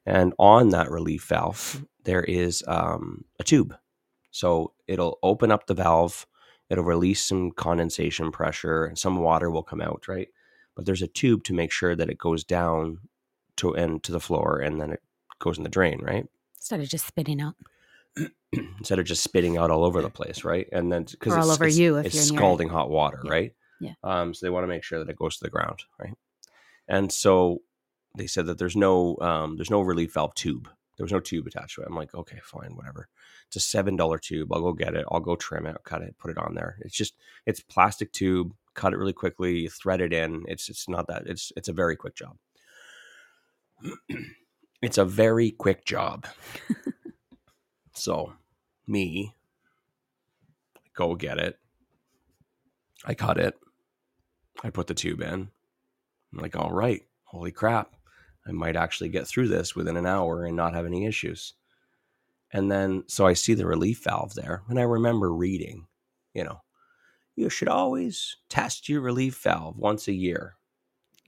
[0.06, 3.74] And on that relief valve, there is um, a tube.
[4.30, 6.26] So it'll open up the valve,
[6.70, 10.28] it'll release some condensation pressure, and some water will come out, right?
[10.74, 12.98] But there's a tube to make sure that it goes down
[13.56, 15.02] to and to the floor, and then it
[15.40, 16.26] goes in the drain, right?
[16.56, 17.54] Instead of just spitting out.
[18.52, 20.66] Instead of just spitting out all over the place, right?
[20.72, 23.30] And then because all over you if it's you're near scalding hot water, Yeah.
[23.30, 23.52] right?
[23.80, 23.92] Yeah.
[24.04, 26.14] Um, so they want to make sure that it goes to the ground, right?
[26.88, 27.62] And so
[28.16, 30.68] they said that there's no um, there's no relief valve tube.
[30.96, 31.86] There was no tube attached to it.
[31.88, 33.08] I'm like, okay, fine, whatever.
[33.50, 34.52] It's a seven dollar tube.
[34.52, 35.04] I'll go get it.
[35.10, 36.78] I'll go trim it, cut it, put it on there.
[36.82, 37.14] It's just
[37.46, 38.54] it's plastic tube.
[38.74, 40.44] Cut it really quickly, thread it in.
[40.46, 41.24] It's it's not that.
[41.26, 42.36] It's it's a very quick job.
[44.82, 46.28] it's a very quick job.
[47.92, 48.34] so,
[48.86, 49.34] me
[50.94, 51.58] go get it.
[53.04, 53.58] I cut it.
[54.62, 55.50] I put the tube in.
[56.32, 57.96] I'm like, all right, holy crap.
[58.46, 61.54] I might actually get through this within an hour and not have any issues.
[62.52, 65.86] And then, so I see the relief valve there, and I remember reading,
[66.34, 66.62] you know,
[67.36, 70.56] you should always test your relief valve once a year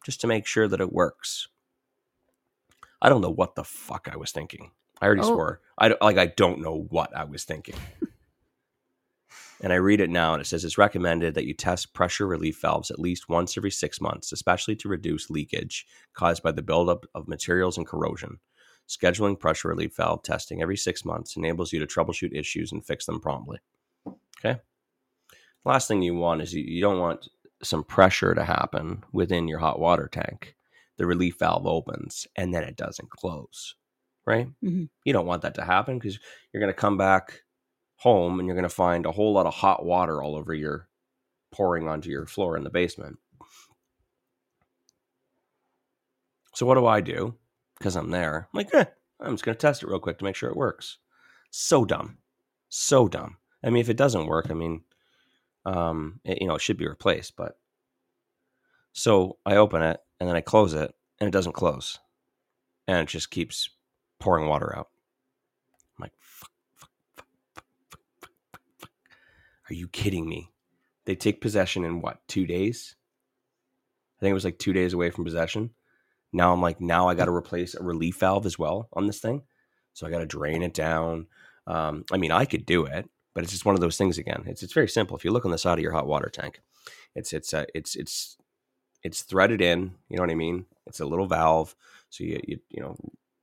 [0.04, 1.46] just to make sure that it works.
[3.00, 4.72] I don't know what the fuck I was thinking.
[5.00, 5.32] I already Oh.
[5.32, 5.60] swore.
[5.78, 7.74] I like I don't know what I was thinking.
[9.60, 12.60] and I read it now, and it says it's recommended that you test pressure relief
[12.60, 17.06] valves at least once every six months, especially to reduce leakage caused by the buildup
[17.14, 18.38] of materials and corrosion.
[18.88, 23.06] Scheduling pressure relief valve testing every six months enables you to troubleshoot issues and fix
[23.06, 23.58] them promptly.
[24.38, 24.60] Okay.
[25.64, 27.28] Last thing you want is you, you don't want
[27.62, 30.56] some pressure to happen within your hot water tank.
[30.98, 33.76] The relief valve opens and then it doesn't close,
[34.26, 34.48] right?
[34.62, 34.88] Mhm.
[35.04, 36.18] You don't want that to happen because
[36.52, 37.42] you're going to come back
[37.96, 40.88] home and you're going to find a whole lot of hot water all over your
[41.52, 43.18] pouring onto your floor in the basement.
[46.54, 47.36] So what do I do?
[47.82, 48.48] because I'm there.
[48.52, 48.84] I'm like, eh,
[49.18, 50.98] I'm just going to test it real quick to make sure it works.
[51.50, 52.18] So dumb.
[52.68, 53.38] So dumb.
[53.64, 54.82] I mean, if it doesn't work, I mean,
[55.66, 57.58] um, it, you know, it should be replaced, but
[58.92, 61.98] so I open it and then I close it and it doesn't close.
[62.86, 63.68] And it just keeps
[64.20, 64.88] pouring water out.
[65.98, 68.00] I'm like, fuck, fuck, fuck, fuck, fuck,
[68.50, 68.90] fuck, fuck.
[69.70, 70.50] Are you kidding me?
[71.04, 72.94] They take possession in what, two days?
[74.18, 75.70] I think it was like two days away from possession.
[76.32, 79.20] Now I'm like, now I got to replace a relief valve as well on this
[79.20, 79.42] thing.
[79.92, 81.26] So I got to drain it down.
[81.66, 84.44] Um, I mean, I could do it, but it's just one of those things again.
[84.46, 85.16] It's it's very simple.
[85.16, 86.60] If you look on the side of your hot water tank,
[87.14, 88.36] it's it's uh, it's it's
[89.02, 89.94] it's threaded in.
[90.08, 90.66] You know what I mean?
[90.86, 91.76] It's a little valve,
[92.08, 92.96] so you you you know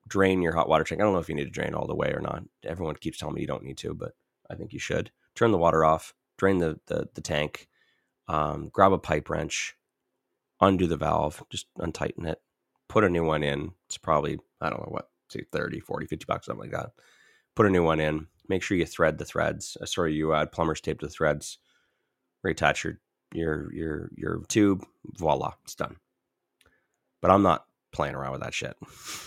[0.08, 0.99] drain your hot water tank.
[0.99, 2.43] I don't know if you need to drain all the way or not.
[2.65, 4.13] Everyone keeps telling me you don't need to, but
[4.49, 5.12] I think you should.
[5.36, 6.13] Turn the water off.
[6.38, 7.67] Drain the the, the tank.
[8.28, 9.75] Um, grab a pipe wrench.
[10.60, 11.43] Undo the valve.
[11.49, 12.41] Just untighten it.
[12.89, 13.71] Put a new one in.
[13.86, 16.91] It's probably I don't know what say 30, 40, 50 bucks, something like that.
[17.56, 18.28] Put a new one in.
[18.47, 19.78] Make sure you thread the threads.
[19.80, 21.60] Uh, sorry, you add plumber's tape to the threads.
[22.45, 22.99] Reattach your
[23.34, 24.86] your your your tube.
[25.06, 25.97] Voila, it's done.
[27.21, 28.78] But I'm not playing around with that shit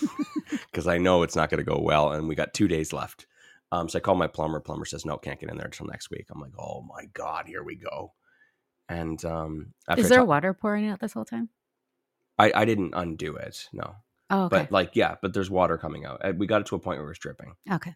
[0.71, 3.27] because I know it's not going to go well, and we got two days left.
[3.71, 4.59] Um, so I call my plumber.
[4.59, 6.27] Plumber says no, can't get in there until next week.
[6.29, 8.13] I'm like, oh my god, here we go.
[8.89, 11.49] And um, after Is there ta- water pouring out this whole time?
[12.39, 13.95] I, I didn't undo it, no.
[14.29, 14.57] Oh, okay.
[14.57, 16.21] But like, yeah, but there's water coming out.
[16.37, 17.53] We got it to a point where it was dripping.
[17.71, 17.95] okay.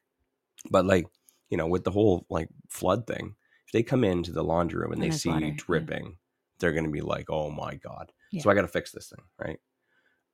[0.69, 1.08] But like,
[1.50, 4.91] you know, with the whole like flood thing, if they come into the laundry room
[4.91, 5.58] and And they see water, you yeah.
[5.58, 6.17] dripping,
[6.60, 9.26] they're going to be like, "Oh my god!" So I got to fix this thing,
[9.39, 9.60] right?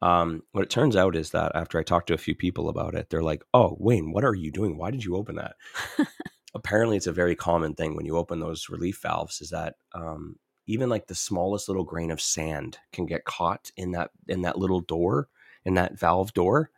[0.02, 2.96] Um, what it turns out is that after I talked to a few people about
[2.96, 4.78] it, they're like, "Oh, Wayne, what are you doing?
[4.78, 5.56] Why did you open that?"
[6.56, 9.42] Apparently, it's a very common thing when you open those relief valves.
[9.42, 13.92] Is that um, even like the smallest little grain of sand can get caught in
[13.92, 15.30] that in that little door
[15.66, 16.72] in that valve door,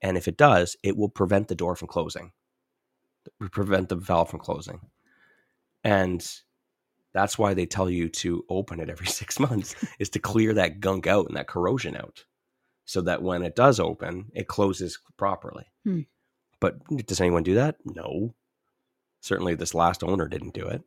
[0.00, 2.32] and if it does, it will prevent the door from closing,
[3.50, 4.80] prevent the valve from closing,
[5.84, 6.26] and
[7.12, 10.80] that's why they tell you to open it every six months is to clear that
[10.80, 12.24] gunk out and that corrosion out
[12.84, 15.66] so that when it does open it closes properly.
[15.84, 16.00] Hmm.
[16.60, 17.76] but does anyone do that?
[17.84, 18.34] No.
[19.20, 20.82] Certainly this last owner didn't do it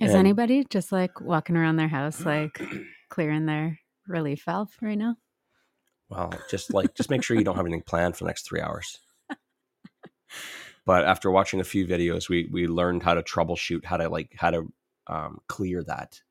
[0.00, 2.60] Is And- anybody just like walking around their house, like
[3.10, 5.16] clearing their relief valve right now?
[6.10, 8.62] well just like just make sure you don't have anything planned for the next three
[8.62, 8.98] hours.
[10.86, 14.32] But after watching a few videos we we learned how to troubleshoot how to like
[14.36, 14.72] how to
[15.06, 16.22] um, clear that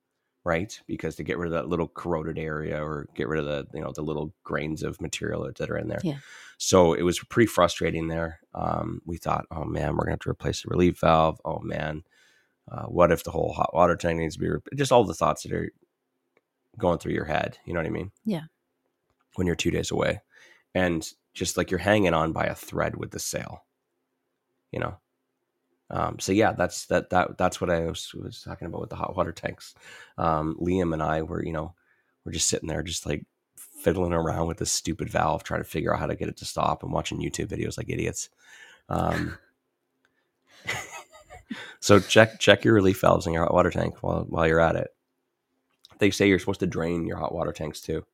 [0.44, 0.80] right?
[0.88, 3.84] Because to get rid of that little corroded area or get rid of the you
[3.84, 6.00] know the little grains of material that are in there.
[6.04, 6.18] Yeah.
[6.58, 8.40] so it was pretty frustrating there.
[8.56, 11.40] Um, we thought oh man we're gonna have to replace the relief valve.
[11.46, 12.02] Oh man
[12.72, 14.60] uh, what if the whole hot water tank needs to be re-?
[14.76, 15.72] just all the thoughts that are
[16.78, 18.44] going through your head you know what i mean Yeah.
[19.36, 20.22] when you're two days away
[20.76, 23.64] and just like you're hanging on by a thread with the sale
[24.72, 24.98] you know
[25.90, 28.96] um, so yeah that's that that that's what i was, was talking about with the
[28.96, 29.74] hot water tanks
[30.18, 31.74] um, liam and i were you know
[32.26, 33.26] we're just sitting there just like
[33.56, 36.46] fiddling around with this stupid valve trying to figure out how to get it to
[36.46, 38.30] stop and watching youtube videos like idiots
[38.90, 39.38] um,
[41.80, 44.76] so check check your relief valves in your hot water tank while while you're at
[44.76, 44.90] it
[46.00, 48.06] they say you're supposed to drain your hot water tanks too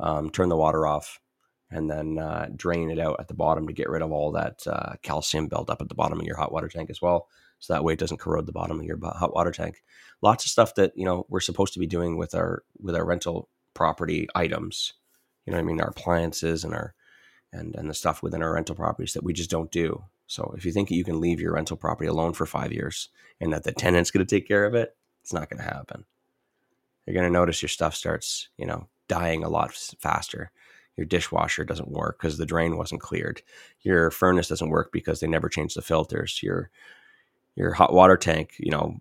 [0.00, 1.20] um, turn the water off
[1.72, 4.66] and then uh, drain it out at the bottom to get rid of all that
[4.66, 7.28] uh, calcium buildup at the bottom of your hot water tank as well.
[7.60, 9.82] So that way it doesn't corrode the bottom of your hot water tank.
[10.20, 13.04] Lots of stuff that you know we're supposed to be doing with our with our
[13.04, 14.92] rental property items.
[15.46, 15.80] You know I mean?
[15.80, 16.94] Our appliances and our
[17.52, 20.04] and and the stuff within our rental properties that we just don't do.
[20.32, 23.52] So if you think you can leave your rental property alone for five years and
[23.52, 26.06] that the tenant's going to take care of it, it's not going to happen.
[27.04, 30.50] You're going to notice your stuff starts, you know, dying a lot faster.
[30.96, 33.42] Your dishwasher doesn't work because the drain wasn't cleared.
[33.82, 36.42] Your furnace doesn't work because they never changed the filters.
[36.42, 36.70] Your
[37.54, 39.00] your hot water tank you know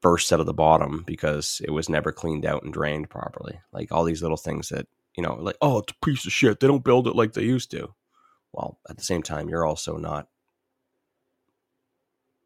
[0.00, 3.60] bursts out of the bottom because it was never cleaned out and drained properly.
[3.70, 6.60] Like all these little things that you know like oh it's a piece of shit.
[6.60, 7.92] They don't build it like they used to
[8.52, 10.28] well at the same time you're also not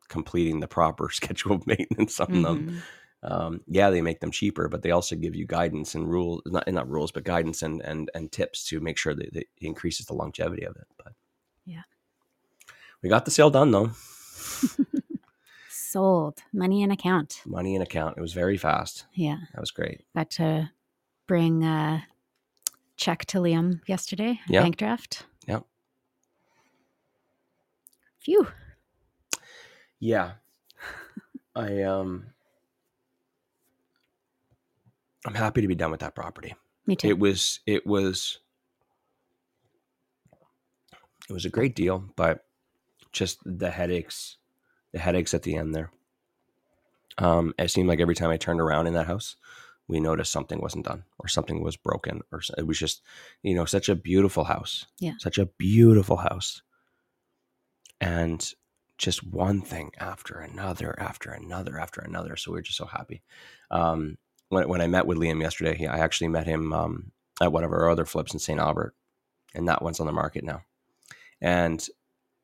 [0.08, 2.82] completing the proper schedule of maintenance on them Mhm.
[3.22, 6.68] um, yeah, they make them cheaper, but they also give you guidance and rules, not
[6.68, 10.06] not rules, but guidance and and and tips to make sure that, that it increases
[10.06, 10.86] the longevity of it.
[10.96, 11.12] But
[11.64, 11.82] Yeah.
[13.02, 13.90] We got the sale done though.
[15.68, 16.42] Sold.
[16.52, 17.42] Money in account.
[17.46, 18.16] Money in account.
[18.16, 19.06] It was very fast.
[19.14, 19.38] Yeah.
[19.54, 20.04] That was great.
[20.14, 20.70] Got to
[21.26, 22.06] bring a
[22.96, 24.40] check to Liam yesterday.
[24.48, 24.62] Yeah.
[24.62, 25.24] Bank draft.
[28.26, 28.48] Phew.
[30.00, 30.32] Yeah.
[31.54, 32.26] I um
[35.24, 36.56] I'm happy to be done with that property.
[36.88, 37.08] Me too.
[37.08, 38.40] It was it was
[41.30, 42.44] it was a great deal, but
[43.12, 44.38] just the headaches
[44.92, 45.92] the headaches at the end there.
[47.18, 49.36] Um it seemed like every time I turned around in that house,
[49.86, 53.02] we noticed something wasn't done or something was broken or it was just,
[53.44, 54.84] you know, such a beautiful house.
[54.98, 55.14] Yeah.
[55.20, 56.62] Such a beautiful house.
[58.00, 58.52] And
[58.98, 62.36] just one thing after another, after another, after another.
[62.36, 63.22] So we are just so happy.
[63.70, 64.16] Um,
[64.48, 67.64] when, when I met with Liam yesterday, he, I actually met him um, at one
[67.64, 68.60] of our other flips in St.
[68.60, 68.94] Albert,
[69.54, 70.62] and that one's on the market now.
[71.40, 71.84] And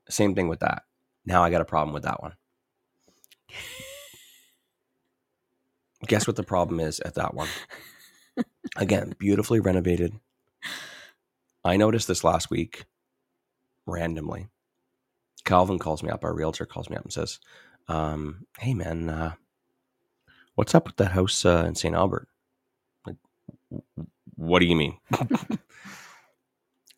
[0.09, 0.85] same thing with that.
[1.25, 2.35] Now I got a problem with that one.
[6.07, 7.49] Guess what the problem is at that one?
[8.77, 10.13] Again, beautifully renovated.
[11.65, 12.87] I noticed this last week
[13.87, 14.49] randomly.
[15.45, 17.41] Calvin calls me up, our realtor calls me up and says,
[17.89, 19.35] um, Hey man, uh,
[20.55, 21.95] what's up with that house uh, in St.
[21.95, 22.29] Albert?
[23.07, 23.17] Like,
[23.71, 24.99] "W- w- what do you mean?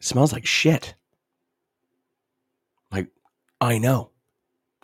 [0.00, 0.94] smells like shit.
[2.92, 3.09] Like,
[3.61, 4.11] I know.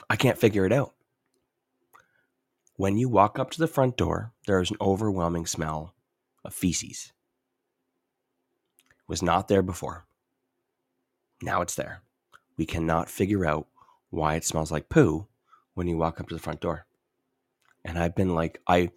[0.08, 0.94] I can't figure it out.
[2.76, 5.94] When you walk up to the front door, there is an overwhelming smell
[6.44, 7.12] of feces.
[8.88, 10.06] It Was not there before.
[11.42, 12.02] Now it's there.
[12.60, 13.68] We cannot figure out
[14.10, 15.26] why it smells like poo
[15.72, 16.84] when you walk up to the front door.
[17.86, 18.90] And I've been like, I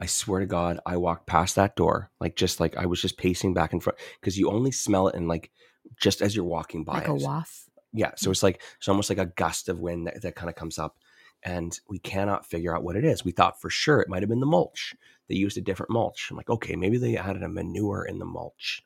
[0.00, 3.16] I swear to God, I walked past that door, like just like I was just
[3.16, 5.52] pacing back and front because you only smell it in like
[6.00, 7.22] just as you're walking by like a it.
[7.22, 7.70] waff.
[7.92, 8.10] Yeah.
[8.16, 10.76] So it's like it's almost like a gust of wind that, that kind of comes
[10.76, 10.98] up.
[11.44, 13.24] And we cannot figure out what it is.
[13.24, 14.96] We thought for sure it might have been the mulch.
[15.28, 16.26] They used a different mulch.
[16.28, 18.84] I'm like, okay, maybe they added a manure in the mulch.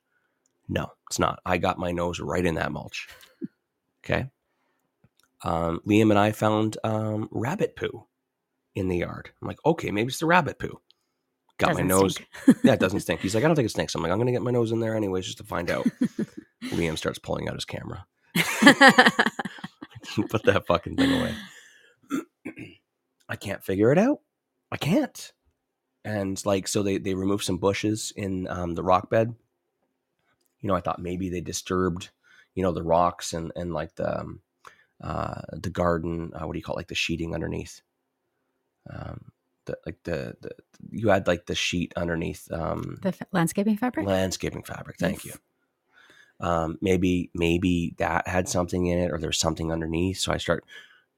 [0.68, 1.40] No, it's not.
[1.46, 3.08] I got my nose right in that mulch.
[4.10, 4.30] Okay.
[5.42, 8.06] Um, Liam and I found um, rabbit poo
[8.74, 9.30] in the yard.
[9.40, 10.80] I'm like, okay, maybe it's the rabbit poo.
[11.58, 12.18] Got Doesn't my nose.
[12.64, 13.20] Yeah, it doesn't stink.
[13.20, 13.94] He's like, I don't think it stinks.
[13.94, 15.86] I'm like, I'm going to get my nose in there anyways just to find out.
[16.64, 18.06] Liam starts pulling out his camera.
[20.28, 21.34] Put that fucking thing away.
[23.28, 24.20] I can't figure it out.
[24.72, 25.32] I can't.
[26.04, 29.34] And like, so they they removed some bushes in um, the rock bed.
[30.60, 32.10] You know, I thought maybe they disturbed,
[32.54, 34.40] you know, the rocks and and like the um,
[35.02, 36.32] uh, the garden.
[36.34, 36.80] Uh, what do you call it?
[36.80, 37.80] Like the sheeting underneath.
[38.88, 39.32] Um,
[39.66, 40.50] the like the, the
[40.90, 42.50] you had like the sheet underneath.
[42.50, 44.06] Um, the f- landscaping fabric.
[44.06, 44.96] landscaping fabric.
[44.98, 45.34] Thank Yes.
[46.40, 46.46] you.
[46.46, 50.18] Um, maybe maybe that had something in it, or there's something underneath.
[50.18, 50.64] So I start,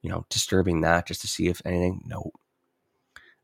[0.01, 2.03] you know, disturbing that just to see if anything.
[2.05, 2.31] No.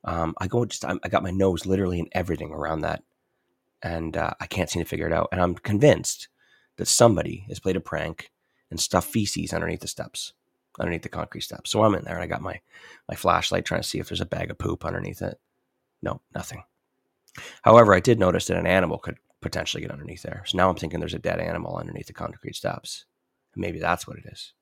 [0.03, 3.03] Um, I go just I'm, I got my nose literally in everything around that,
[3.81, 5.29] and uh, I can't seem to figure it out.
[5.31, 6.27] And I'm convinced
[6.79, 8.31] that somebody has played a prank
[8.71, 10.33] and stuffed feces underneath the steps,
[10.79, 11.69] underneath the concrete steps.
[11.69, 12.59] So I'm in there and I got my
[13.07, 15.39] my flashlight trying to see if there's a bag of poop underneath it.
[16.01, 16.63] No, nothing.
[17.61, 20.43] However, I did notice that an animal could potentially get underneath there.
[20.45, 23.05] So now I'm thinking there's a dead animal underneath the concrete steps.
[23.55, 24.53] Maybe that's what it is.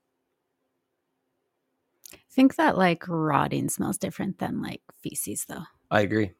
[2.13, 5.63] I think that like rotting smells different than like feces though.
[5.89, 6.31] I agree.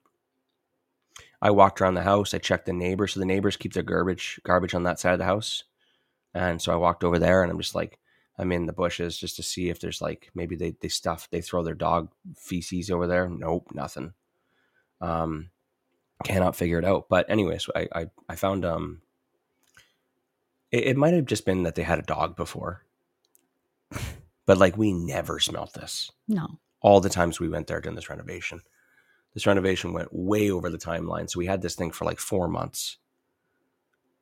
[1.42, 2.34] I walked around the house.
[2.34, 3.14] I checked the neighbors.
[3.14, 5.64] So the neighbors keep their garbage garbage on that side of the house.
[6.34, 8.00] And so I walked over there and I'm just like,
[8.40, 11.42] I'm in the bushes just to see if there's like maybe they, they stuff they
[11.42, 13.28] throw their dog feces over there.
[13.30, 14.14] Nope, nothing.
[15.02, 15.50] Um
[16.24, 17.08] cannot figure it out.
[17.10, 19.02] But anyways, I I, I found um
[20.72, 22.84] it, it might have just been that they had a dog before.
[24.46, 26.48] But like we never smelt this No.
[26.80, 28.62] all the times we went there during this renovation.
[29.38, 31.30] This renovation went way over the timeline.
[31.30, 32.98] So we had this thing for like four months.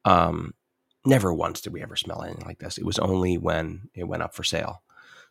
[0.03, 0.55] Um,
[1.05, 2.77] never once did we ever smell anything like this.
[2.77, 4.83] It was only when it went up for sale.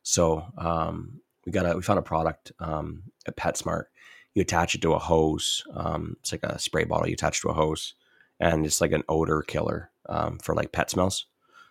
[0.03, 3.85] So um, we got a we found a product um, at PetSmart.
[4.33, 5.63] You attach it to a hose.
[5.75, 7.93] Um, it's like a spray bottle you attach to a hose,
[8.41, 11.27] and it's like an odor killer um, for like pet smells.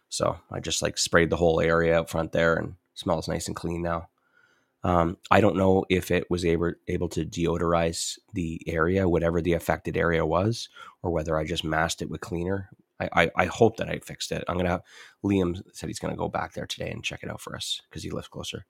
[0.09, 3.55] So I just like sprayed the whole area out front there, and smells nice and
[3.55, 4.09] clean now.
[4.84, 9.54] Um, I don't know if it was able able to deodorize the area, whatever the
[9.54, 10.68] affected area was,
[11.02, 12.70] or whether I just masked it with cleaner.
[13.00, 14.44] I, I, I hope that I fixed it.
[14.48, 14.84] I'm gonna have
[15.24, 18.04] Liam said he's gonna go back there today and check it out for us because
[18.04, 18.66] he lives closer.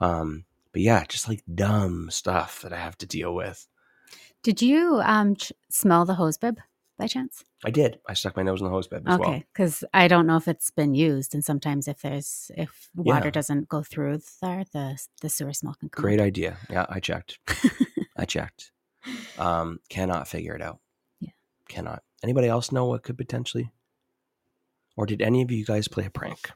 [0.00, 3.68] Um, but yeah, just like dumb stuff that I have to deal with.
[4.42, 6.58] Did you um ch- smell the hose bib?
[6.98, 7.44] By chance?
[7.64, 7.98] I did.
[8.08, 9.28] I stuck my nose in the hose bib as well.
[9.30, 13.26] Okay, because I don't know if it's been used, and sometimes if there's if water
[13.26, 13.30] Yeah.
[13.30, 16.02] doesn't go through there, the the sewer smell can come.
[16.02, 16.26] Great out.
[16.26, 16.56] idea.
[16.70, 17.38] Yeah, I checked.
[18.16, 18.70] I checked.
[19.38, 20.78] Um, cannot figure it out.
[21.20, 21.30] Yeah.
[21.68, 22.02] Cannot.
[22.22, 23.70] Anybody else know what could potentially?
[24.96, 26.50] Or did any of you guys play a prank?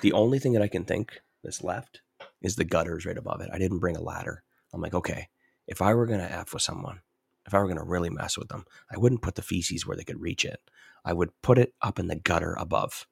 [0.00, 2.00] the only thing that I can think that's left
[2.40, 3.50] is the gutters right above it.
[3.52, 4.44] I didn't bring a ladder.
[4.72, 5.28] I'm like, okay,
[5.66, 7.00] if I were gonna f with someone,
[7.46, 10.04] if I were gonna really mess with them, I wouldn't put the feces where they
[10.04, 10.60] could reach it.
[11.04, 13.06] I would put it up in the gutter above.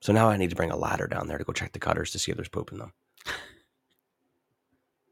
[0.00, 2.10] So now I need to bring a ladder down there to go check the gutters
[2.12, 2.92] to see if there's poop in them.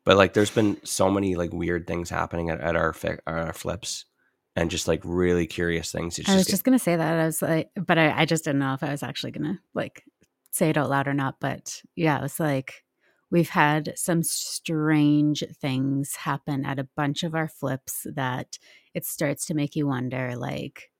[0.04, 3.52] But like, there's been so many like weird things happening at, at our fi- our
[3.52, 4.04] flips,
[4.54, 6.16] and just like really curious things.
[6.20, 7.18] It's I was just, just gonna say that.
[7.18, 10.04] I was like, but I, I just didn't know if I was actually gonna like
[10.52, 11.40] say it out loud or not.
[11.40, 12.84] But yeah, it was like
[13.30, 18.58] we've had some strange things happen at a bunch of our flips that
[18.94, 20.90] it starts to make you wonder, like,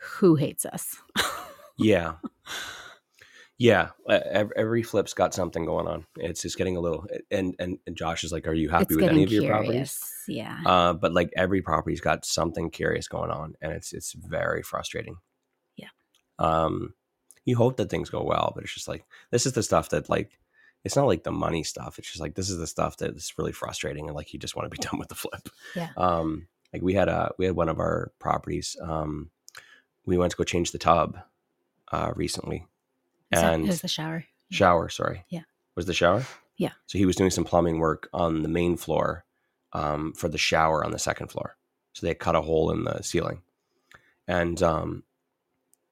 [0.00, 0.96] who hates us?
[1.78, 2.14] yeah,
[3.58, 3.90] yeah.
[4.08, 6.06] Every flip's got something going on.
[6.16, 7.06] It's just getting a little.
[7.30, 9.60] And and, and Josh is like, "Are you happy it's with any of your curious.
[9.64, 10.58] properties?" Yeah.
[10.66, 15.16] Uh, but like every property's got something curious going on, and it's it's very frustrating.
[15.76, 15.88] Yeah.
[16.40, 16.94] Um,
[17.44, 20.10] you hope that things go well, but it's just like this is the stuff that
[20.10, 20.38] like
[20.84, 21.98] it's not like the money stuff.
[21.98, 24.70] It's just like this is the stuff that's really frustrating, and like you just want
[24.70, 25.48] to be done with the flip.
[25.76, 25.90] Yeah.
[25.96, 28.76] Um, like we had a we had one of our properties.
[28.82, 29.30] Um,
[30.06, 31.18] we went to go change the tub,
[31.92, 32.66] uh, recently,
[33.30, 34.24] Is that- and it was the shower.
[34.50, 34.88] shower.
[34.88, 35.24] Sorry.
[35.28, 35.42] Yeah.
[35.76, 36.24] Was the shower?
[36.56, 36.72] Yeah.
[36.86, 39.24] So he was doing some plumbing work on the main floor
[39.72, 41.56] um, for the shower on the second floor.
[41.94, 43.42] So they cut a hole in the ceiling,
[44.26, 45.04] and um,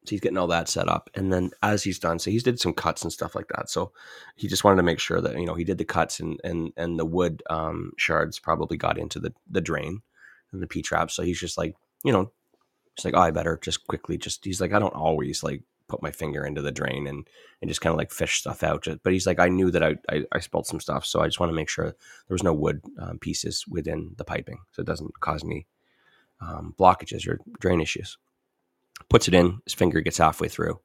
[0.04, 1.10] so he's getting all that set up.
[1.14, 3.68] And then as he's done, so he's did some cuts and stuff like that.
[3.68, 3.92] So
[4.34, 6.72] he just wanted to make sure that you know he did the cuts and and
[6.76, 10.02] and the wood um, shards probably got into the the drain
[10.52, 11.10] and the P trap.
[11.10, 12.32] So he's just like you know,
[12.96, 16.02] he's like oh, I better just quickly just he's like I don't always like put
[16.02, 17.28] my finger into the drain and
[17.60, 18.86] and just kind of like fish stuff out.
[19.02, 21.40] But he's like, I knew that I, I, I spilled some stuff, so I just
[21.40, 21.94] want to make sure there
[22.34, 25.66] was no wood um, pieces within the piping, so it doesn't cause any
[26.40, 28.16] um, blockages or drain issues.
[29.08, 30.80] Puts it in, his finger gets halfway through,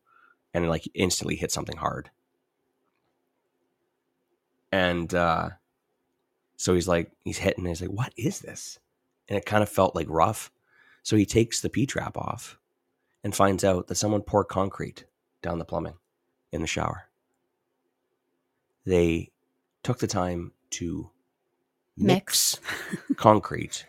[0.53, 2.09] and like instantly hits something hard.
[4.71, 5.49] And uh,
[6.57, 8.79] so he's like, he's hitting, and he's like, what is this?
[9.29, 10.51] And it kind of felt like rough.
[11.03, 12.57] So he takes the P trap off
[13.23, 15.05] and finds out that someone poured concrete
[15.41, 15.95] down the plumbing
[16.51, 17.09] in the shower.
[18.85, 19.31] They
[19.83, 21.09] took the time to
[21.97, 22.59] mix,
[23.15, 23.85] concrete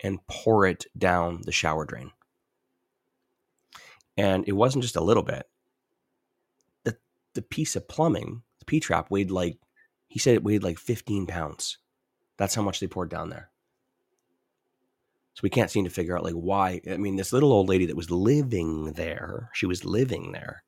[0.00, 2.10] and pour it down the shower drain.
[4.16, 5.48] And it wasn't just a little bit.
[6.84, 6.96] The
[7.34, 9.58] the piece of plumbing, the P trap weighed like
[10.08, 11.78] he said it weighed like 15 pounds.
[12.36, 13.50] That's how much they poured down there.
[15.34, 16.80] So we can't seem to figure out like why.
[16.90, 20.62] I mean, this little old lady that was living there, she was living there.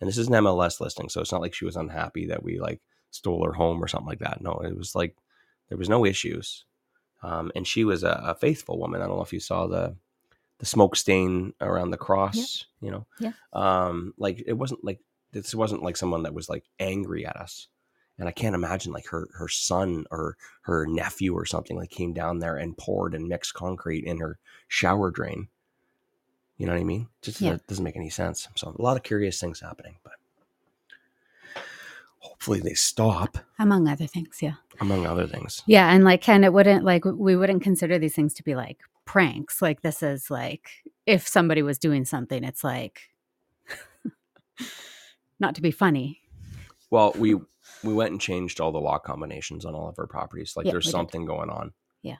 [0.00, 2.58] And this is an MLS listing, so it's not like she was unhappy that we
[2.58, 2.80] like
[3.10, 4.40] stole her home or something like that.
[4.40, 5.16] No, it was like
[5.68, 6.64] there was no issues.
[7.22, 9.02] Um, and she was a, a faithful woman.
[9.02, 9.94] I don't know if you saw the
[10.60, 13.06] the smoke stain around the cross, you know.
[13.18, 13.32] Yeah.
[13.52, 15.00] Um, like it wasn't like
[15.32, 17.66] this wasn't like someone that was like angry at us.
[18.18, 22.12] And I can't imagine like her her son or her nephew or something like came
[22.12, 24.38] down there and poured and mixed concrete in her
[24.68, 25.48] shower drain.
[26.58, 27.08] You know what I mean?
[27.22, 27.52] Just Yeah.
[27.52, 28.46] that doesn't make any sense.
[28.56, 30.12] So a lot of curious things happening, but
[32.18, 34.38] hopefully they stop, among other things.
[34.42, 34.54] Yeah.
[34.80, 35.62] among other things.
[35.66, 38.78] Yeah, and like kind of wouldn't like we wouldn't consider these things to be like
[39.10, 39.60] pranks.
[39.60, 40.70] Like this is like
[41.04, 43.10] if somebody was doing something, it's like
[45.40, 46.20] not to be funny.
[46.90, 47.34] Well, we
[47.82, 50.54] we went and changed all the lock combinations on all of our properties.
[50.56, 50.96] Like Yeah, there's we did.
[50.96, 51.72] something going on.
[52.02, 52.18] Yeah.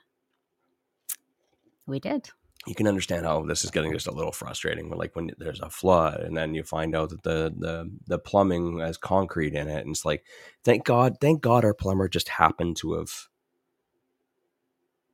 [1.87, 2.29] We did.
[2.67, 4.89] You can understand how this is getting just a little frustrating.
[4.89, 8.19] When like when there's a flood and then you find out that the the the
[8.19, 10.25] plumbing has concrete in it, and it's like,
[10.65, 13.29] thank God, thank God, our plumber just happened to have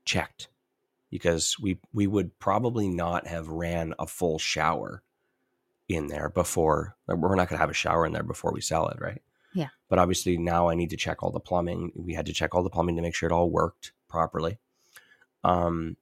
[0.05, 0.47] checked
[1.09, 5.03] because we we would probably not have ran a full shower
[5.87, 6.95] in there before.
[7.07, 9.21] We're not going to have a shower in there before we sell it, right?
[9.53, 9.69] Yeah.
[9.89, 11.91] But obviously now I need to check all the plumbing.
[11.95, 14.57] We had to check all the plumbing to make sure it all worked properly.
[15.43, 15.95] Um,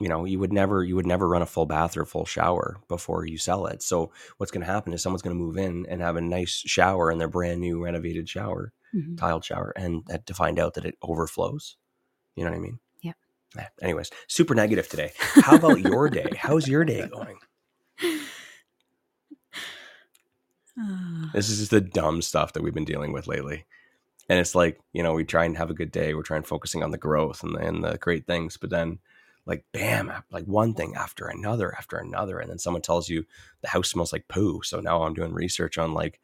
[0.00, 2.78] you know, you would never you would never run a full bath or full shower
[2.88, 3.82] before you sell it.
[3.82, 6.50] So what's going to happen is someone's going to move in and have a nice
[6.66, 9.18] shower in their brand new renovated shower, Mhm.
[9.18, 11.76] tiled shower, and to find out that it overflows.
[12.34, 12.80] You know what I mean?
[13.82, 15.12] Anyways, super negative today.
[15.18, 16.30] How about your day?
[16.36, 17.38] How's your day going?
[21.34, 23.66] This is just the dumb stuff that we've been dealing with lately.
[24.28, 26.14] And it's like, you know, we try and have a good day.
[26.14, 28.56] We're trying focusing on the growth and the, and the great things.
[28.56, 28.98] But then
[29.44, 33.24] like bam, like one thing after another after another, and then someone tells you
[33.62, 34.62] the house smells like poo.
[34.62, 36.20] So now I'm doing research on like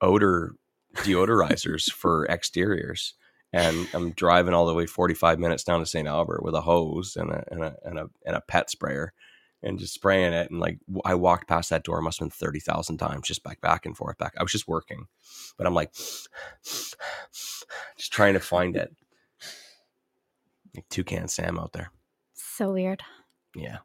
[0.00, 0.54] odor
[0.96, 3.14] deodorizers for exteriors.
[3.56, 6.06] And I'm driving all the way 45 minutes down to St.
[6.06, 9.14] Albert with a hose and a, and a, and a, and a pet sprayer
[9.62, 10.50] and just spraying it.
[10.50, 13.86] And like, I walked past that door, must have been 30,000 times, just back, back
[13.86, 14.34] and forth, back.
[14.38, 15.06] I was just working,
[15.56, 15.94] but I'm like,
[16.64, 16.96] just
[18.12, 18.94] trying to find it.
[20.74, 21.90] Like toucan Sam out there.
[22.34, 23.02] So weird.
[23.54, 23.78] Yeah.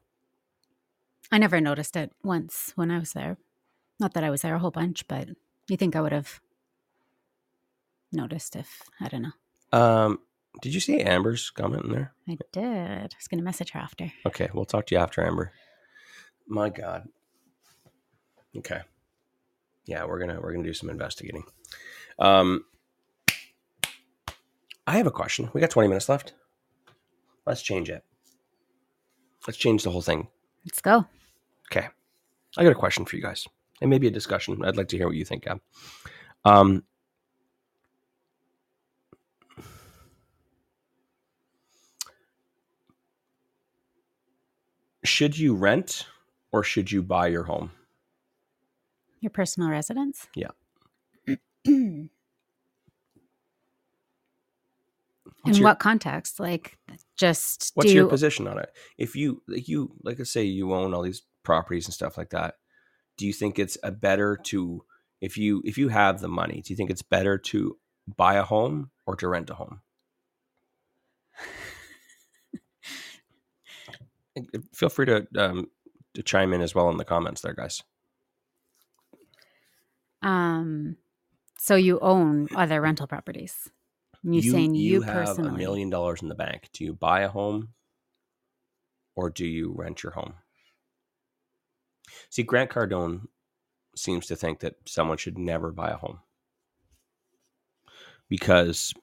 [1.31, 3.37] I never noticed it once when I was there.
[4.01, 5.29] Not that I was there a whole bunch, but
[5.69, 6.41] you think I would have
[8.11, 9.31] noticed if I don't know.
[9.71, 10.19] Um,
[10.61, 12.13] did you see Amber's comment in there?
[12.27, 12.63] I did.
[13.13, 14.11] I was gonna message her after.
[14.25, 15.53] Okay, we'll talk to you after Amber.
[16.47, 17.07] My God.
[18.57, 18.81] Okay.
[19.85, 21.43] Yeah, we're gonna we're gonna do some investigating.
[22.19, 22.65] Um,
[24.85, 25.49] I have a question.
[25.53, 26.33] We got 20 minutes left.
[27.45, 28.03] Let's change it.
[29.47, 30.27] Let's change the whole thing.
[30.65, 31.05] Let's go.
[31.71, 31.87] Okay.
[32.57, 33.47] I got a question for you guys,
[33.79, 34.63] and maybe a discussion.
[34.63, 35.61] I'd like to hear what you think, Gab.
[36.43, 36.83] Um,
[45.21, 46.07] should you rent
[46.51, 47.69] or should you buy your home?
[49.19, 50.27] Your personal residence?
[50.33, 50.47] Yeah.
[51.67, 52.09] In
[55.45, 56.39] your- what context?
[56.39, 56.79] Like,
[57.15, 58.73] just What's your you, position on it?
[58.97, 62.31] If you like you like I say you own all these properties and stuff like
[62.31, 62.55] that,
[63.15, 64.83] do you think it's a better to
[65.21, 68.43] if you if you have the money, do you think it's better to buy a
[68.43, 69.81] home or to rent a home?
[74.81, 75.67] Feel free to um,
[76.15, 77.83] to chime in as well in the comments there, guys.
[80.23, 80.97] um,
[81.59, 83.69] so you own other rental properties.
[84.23, 85.49] you're saying you, have personally?
[85.49, 86.69] a million dollars in the bank.
[86.73, 87.75] Do you buy a home
[89.15, 90.33] or do you rent your home?
[92.31, 93.27] See, Grant Cardone
[93.95, 96.21] seems to think that someone should never buy a home
[98.29, 98.95] because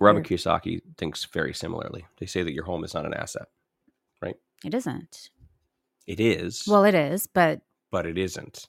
[0.00, 0.26] Robert.
[0.26, 2.06] Kiyosaki thinks very similarly.
[2.16, 3.48] They say that your home is not an asset.
[4.64, 5.30] It isn't.
[6.06, 8.68] It is, Well, it is, but but it isn't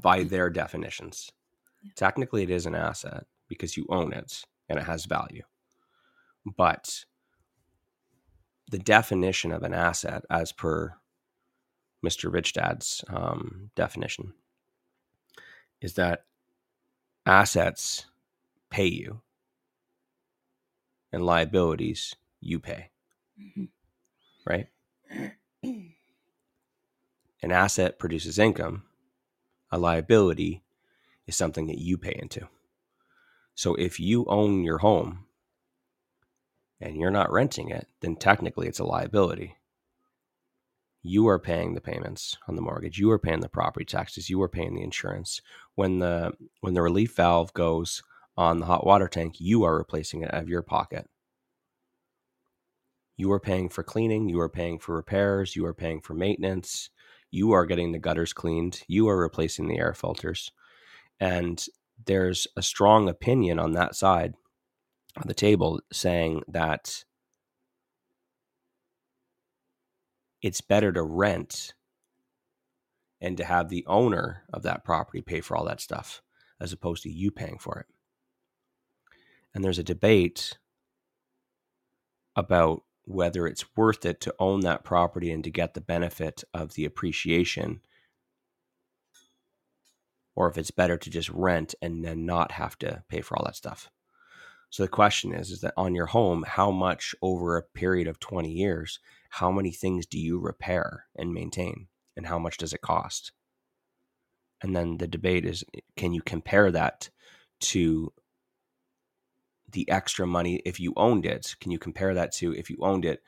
[0.00, 1.30] by their definitions.
[1.82, 1.92] Yeah.
[1.96, 5.42] Technically, it is an asset because you own it and it has value.
[6.56, 7.04] But
[8.70, 10.94] the definition of an asset, as per
[12.04, 12.32] Mr.
[12.32, 14.34] Rich Dad's um, definition,
[15.80, 16.24] is that
[17.26, 18.06] assets
[18.70, 19.20] pay you
[21.12, 22.90] and liabilities you pay,
[23.40, 23.68] Mhm.
[24.46, 24.68] Right?
[27.44, 28.84] an asset produces income,
[29.70, 30.62] a liability
[31.26, 32.48] is something that you pay into.
[33.54, 35.26] So if you own your home
[36.80, 39.56] and you're not renting it, then technically it's a liability.
[41.02, 44.40] You are paying the payments on the mortgage, you are paying the property taxes, you
[44.42, 45.42] are paying the insurance.
[45.74, 48.02] When the when the relief valve goes
[48.38, 51.08] on the hot water tank, you are replacing it out of your pocket.
[53.16, 56.90] You are paying for cleaning, you are paying for repairs, you are paying for maintenance,
[57.30, 60.50] you are getting the gutters cleaned, you are replacing the air filters.
[61.20, 61.64] And
[62.06, 64.34] there's a strong opinion on that side
[65.16, 67.04] of the table saying that
[70.42, 71.74] it's better to rent
[73.20, 76.20] and to have the owner of that property pay for all that stuff
[76.60, 77.86] as opposed to you paying for it.
[79.54, 80.58] And there's a debate
[82.36, 86.74] about whether it's worth it to own that property and to get the benefit of
[86.74, 87.80] the appreciation
[90.36, 93.44] or if it's better to just rent and then not have to pay for all
[93.44, 93.90] that stuff.
[94.70, 98.18] So the question is is that on your home how much over a period of
[98.18, 98.98] 20 years
[99.30, 103.32] how many things do you repair and maintain and how much does it cost?
[104.62, 105.64] And then the debate is
[105.96, 107.10] can you compare that
[107.60, 108.12] to
[109.74, 111.54] the extra money if you owned it?
[111.60, 113.22] Can you compare that to if you owned it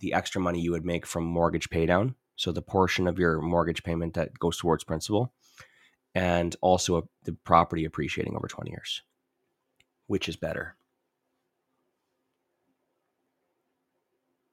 [0.00, 2.14] the extra money you would make from mortgage paydown?
[2.36, 5.32] So the portion of your mortgage payment that goes towards principal
[6.14, 9.02] and also the property appreciating over 20 years.
[10.08, 10.76] Which is better?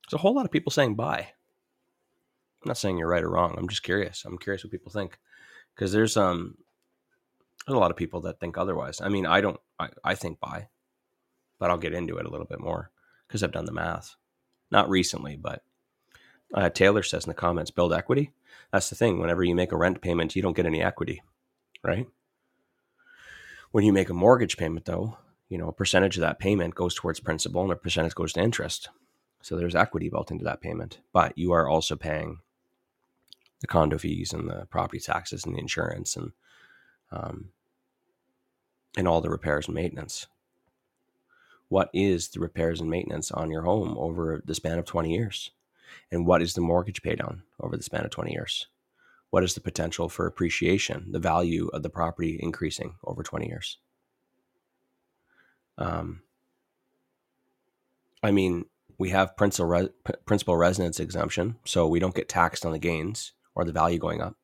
[0.05, 1.19] There's a whole lot of people saying buy.
[2.61, 3.55] I'm not saying you're right or wrong.
[3.57, 4.23] I'm just curious.
[4.25, 5.17] I'm curious what people think
[5.75, 6.57] because there's um
[7.65, 9.01] there's a lot of people that think otherwise.
[9.01, 9.59] I mean, I don't.
[9.79, 10.67] I, I think buy,
[11.59, 12.91] but I'll get into it a little bit more
[13.27, 14.15] because I've done the math.
[14.71, 15.63] Not recently, but
[16.53, 18.31] uh, Taylor says in the comments, build equity.
[18.71, 19.19] That's the thing.
[19.19, 21.21] Whenever you make a rent payment, you don't get any equity,
[21.83, 22.07] right?
[23.71, 26.95] When you make a mortgage payment, though, you know a percentage of that payment goes
[26.95, 28.89] towards principal and a percentage goes to interest.
[29.41, 32.39] So there's equity built into that payment, but you are also paying
[33.61, 36.31] the condo fees and the property taxes and the insurance and
[37.11, 37.49] um,
[38.97, 40.27] and all the repairs and maintenance.
[41.69, 45.51] What is the repairs and maintenance on your home over the span of 20 years?
[46.11, 48.67] And what is the mortgage paydown over the span of 20 years?
[49.29, 53.77] What is the potential for appreciation, the value of the property increasing over 20 years?
[55.77, 56.23] Um,
[58.23, 58.65] I mean,
[58.97, 59.89] we have principal, re-
[60.25, 64.21] principal residence exemption, so we don't get taxed on the gains or the value going
[64.21, 64.35] up.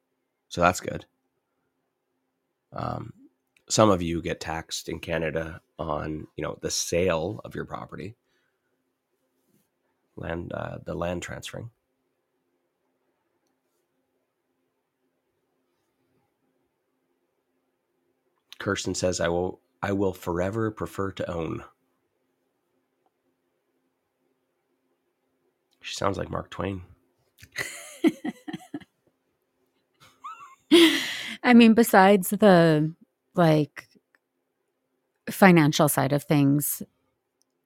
[0.47, 1.05] So that's good.
[2.71, 3.13] Um,
[3.69, 8.15] some of you get taxed in Canada on you know the sale of your property,
[10.15, 11.71] land uh, the land transferring.
[18.59, 21.63] Kirsten says, "I will I will forever prefer to own."
[25.81, 26.81] She sounds like Mark Twain.
[31.43, 32.93] I mean, besides the
[33.35, 33.87] like
[35.29, 36.81] financial side of things,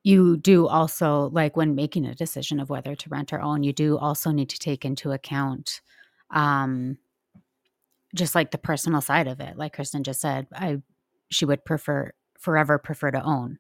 [0.04, 3.74] you do also like when making a decision of whether to rent or own, you
[3.74, 5.82] do also need to take into account
[6.32, 6.98] um
[8.16, 9.58] just like the personal side of it.
[9.58, 10.82] Like Kristen just said, I
[11.30, 13.60] she would prefer forever prefer to own.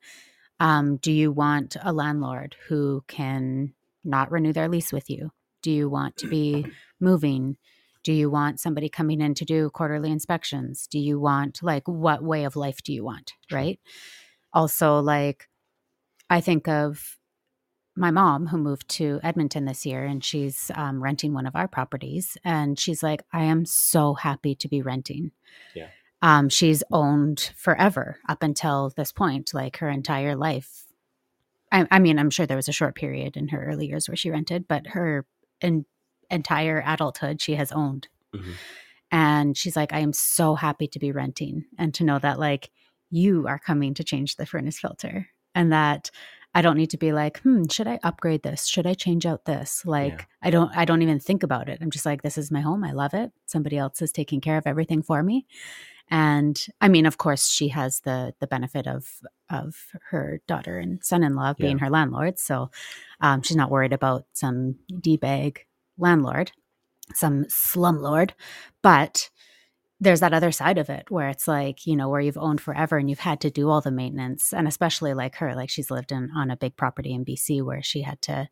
[0.59, 5.31] Um, do you want a landlord who can not renew their lease with you?
[5.61, 6.65] Do you want to be
[6.99, 7.57] moving?
[8.03, 10.87] Do you want somebody coming in to do quarterly inspections?
[10.87, 13.33] Do you want, like, what way of life do you want?
[13.51, 13.79] Right.
[14.53, 15.47] Also, like,
[16.29, 17.17] I think of
[17.95, 21.67] my mom who moved to Edmonton this year and she's um, renting one of our
[21.67, 22.37] properties.
[22.45, 25.31] And she's like, I am so happy to be renting.
[25.75, 25.89] Yeah.
[26.21, 30.85] Um, she's owned forever up until this point, like her entire life.
[31.71, 34.15] I, I mean, I'm sure there was a short period in her early years where
[34.15, 35.25] she rented, but her
[35.61, 35.85] in,
[36.29, 38.07] entire adulthood she has owned.
[38.35, 38.51] Mm-hmm.
[39.11, 42.69] And she's like, I am so happy to be renting and to know that like
[43.09, 46.11] you are coming to change the furnace filter and that
[46.53, 48.65] I don't need to be like, hmm, should I upgrade this?
[48.67, 49.83] Should I change out this?
[49.85, 50.25] Like Yeah.
[50.43, 51.79] I don't I don't even think about it.
[51.81, 52.83] I'm just like, this is my home.
[52.83, 53.31] I love it.
[53.45, 55.47] Somebody else is taking care of everything for me.
[56.11, 59.07] And I mean, of course, she has the the benefit of
[59.49, 59.75] of
[60.09, 61.85] her daughter and son-in-law being Yeah.
[61.85, 62.39] her landlord.
[62.39, 62.71] So
[63.21, 65.65] um, she's not worried about some d bag
[65.99, 66.51] landlord,
[67.13, 68.31] some slumlord.
[68.81, 69.29] But
[70.01, 72.97] there's that other side of it where it's like you know where you've owned forever
[72.97, 76.11] and you've had to do all the maintenance and especially like her like she's lived
[76.11, 78.47] in on a big property in bc where she had to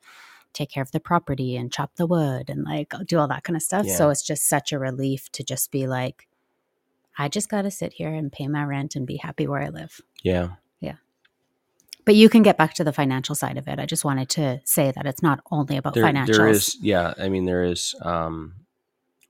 [0.52, 3.56] take care of the property and chop the wood and like do all that kind
[3.56, 6.28] of stuff so it's just such a relief to just be like
[7.18, 9.70] i just got to sit here and pay my rent and be happy where i
[9.70, 10.50] live Yeah.
[12.08, 13.80] But you can get back to the financial side of it.
[13.80, 16.38] I just wanted to say that it's not only about there, financials.
[16.38, 18.56] there is yeah i mean there is um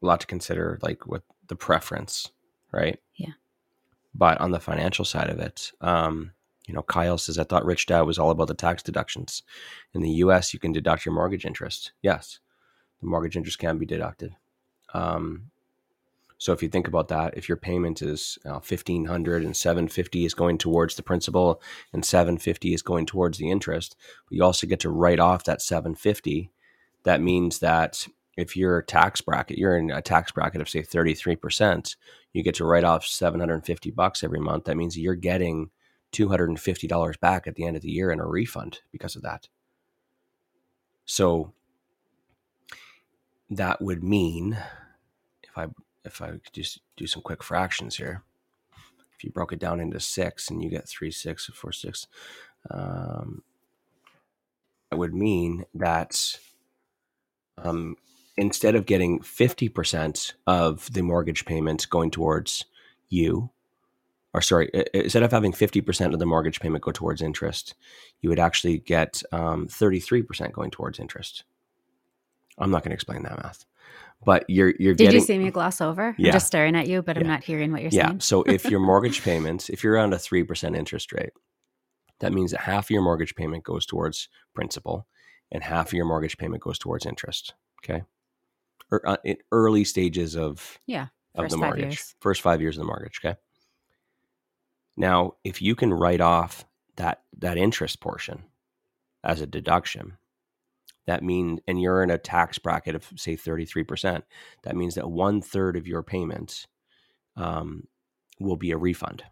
[0.04, 2.30] a lot to consider like with the preference
[2.72, 3.00] right?
[3.16, 3.34] Yeah.
[4.14, 6.34] but on the financial side of it um
[6.68, 9.42] you know kyle says i thought rich dad was all about the tax deductions.
[9.96, 11.94] In the us you can deduct your mortgage interest.
[12.04, 12.40] Yes
[13.02, 14.36] the mortgage interest can be deducted.
[14.94, 15.50] Um
[16.38, 20.34] so if you think about that if your payment is uh, 1500 and 750 is
[20.34, 21.62] going towards the principal
[21.94, 23.96] and 750 is going towards the interest
[24.30, 26.52] but you also get to write off that 750
[27.04, 31.96] that means that if your tax bracket you're in a tax bracket of say 33%
[32.38, 34.66] you get to write off 750 bucks every month.
[34.66, 35.72] That means you're getting
[36.14, 39.48] $250 back at the end of the year in a refund because of that.
[41.06, 41.54] So
[43.50, 44.58] that would mean
[45.42, 45.66] if i
[46.08, 48.24] if i just do some quick fractions here
[49.16, 52.08] if you broke it down into six and you get three six four six
[52.70, 53.44] um,
[54.92, 56.40] it would mean that
[57.58, 57.96] um,
[58.38, 62.66] instead of getting 50% of the mortgage payment going towards
[63.10, 63.50] you,
[64.34, 67.76] or sorry, instead of having 50% of the mortgage payment go towards interest,
[68.22, 71.44] you would actually get um, 33% going towards interest.
[72.60, 73.66] I'm not going to explain that math,
[74.26, 76.30] but you're you're did getting you see me gloss over Yeah.
[76.30, 78.08] i'm just staring at you but i'm not hearing what you're yeah.
[78.08, 81.32] saying So if your mortgage payments, if you're around a three percent interest rate,
[82.20, 85.08] that means that half of your mortgage payment goes towards principal,
[85.52, 87.54] and half of your mortgage payment goes towards interest.
[87.84, 88.04] Okay,
[88.92, 92.16] or uh, in early stages of yeah of the mortgage, years.
[92.20, 93.20] first five years of the mortgage.
[93.24, 93.38] Okay.
[94.96, 96.66] Now, if you can write off
[96.96, 98.46] that that interest portion
[99.24, 100.18] as a deduction,
[101.08, 104.26] that means, and you're in a tax bracket of say thirty three percent,
[104.64, 106.68] that means that one third of your payments
[107.36, 107.88] um,
[108.40, 109.24] will be a refund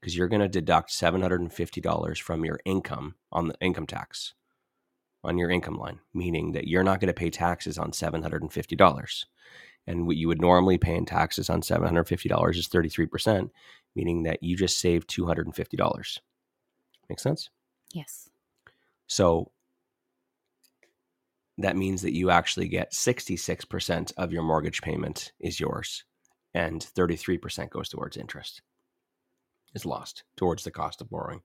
[0.00, 3.54] because you're going to deduct seven hundred and fifty dollars from your income on the
[3.60, 4.34] income tax.
[5.22, 9.24] on your income line, meaning that you're not going to pay taxes on $750.
[9.86, 13.50] And what you would normally pay in taxes on $750 is 33%,
[13.94, 16.18] meaning that you just saved $250.
[17.08, 17.50] Make sense?
[17.92, 18.30] Yes.
[19.06, 19.50] So
[21.64, 26.04] that means that you actually get 66% of your mortgage payment is yours
[26.54, 28.62] and 33% goes towards interest
[29.74, 31.42] is lost towards the cost of borrowing.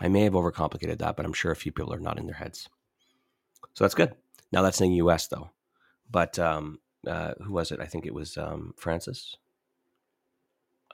[0.00, 2.68] I may have overcomplicated that, but I'm sure a few people are nodding their heads.
[3.74, 4.14] So that's good.
[4.52, 5.26] Now that's in the U.S.
[5.26, 5.50] though,
[6.10, 7.80] but um, uh, who was it?
[7.80, 9.36] I think it was um, Francis.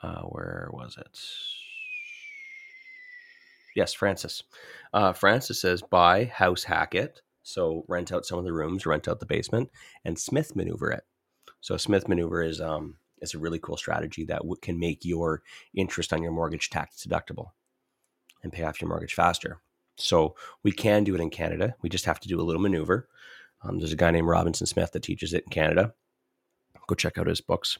[0.02, 1.18] Uh, where was it?
[3.74, 4.42] Yes, Francis.
[4.92, 7.22] Uh, Francis says buy house hack it.
[7.46, 9.70] So rent out some of the rooms, rent out the basement,
[10.04, 11.04] and Smith maneuver it.
[11.60, 15.42] So Smith maneuver is um, is a really cool strategy that w- can make your
[15.72, 17.50] interest on your mortgage tax deductible
[18.42, 19.60] and pay off your mortgage faster.
[19.96, 20.34] So
[20.64, 21.76] we can do it in Canada.
[21.82, 23.08] We just have to do a little maneuver.
[23.62, 25.94] Um, there's a guy named Robinson Smith that teaches it in Canada.
[26.88, 27.78] Go check out his books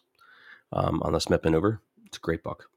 [0.72, 1.82] um, on the Smith maneuver.
[2.06, 2.70] It's a great book.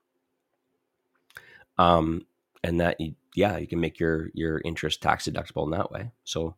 [1.78, 2.26] Um,
[2.64, 2.98] and that
[3.36, 6.12] yeah, you can make your your interest tax deductible in that way.
[6.24, 6.56] So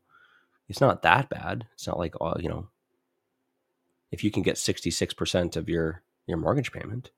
[0.72, 1.68] it's not that bad.
[1.74, 2.70] It's not like all you know.
[4.10, 7.12] If you can get sixty six percent of your your mortgage payment,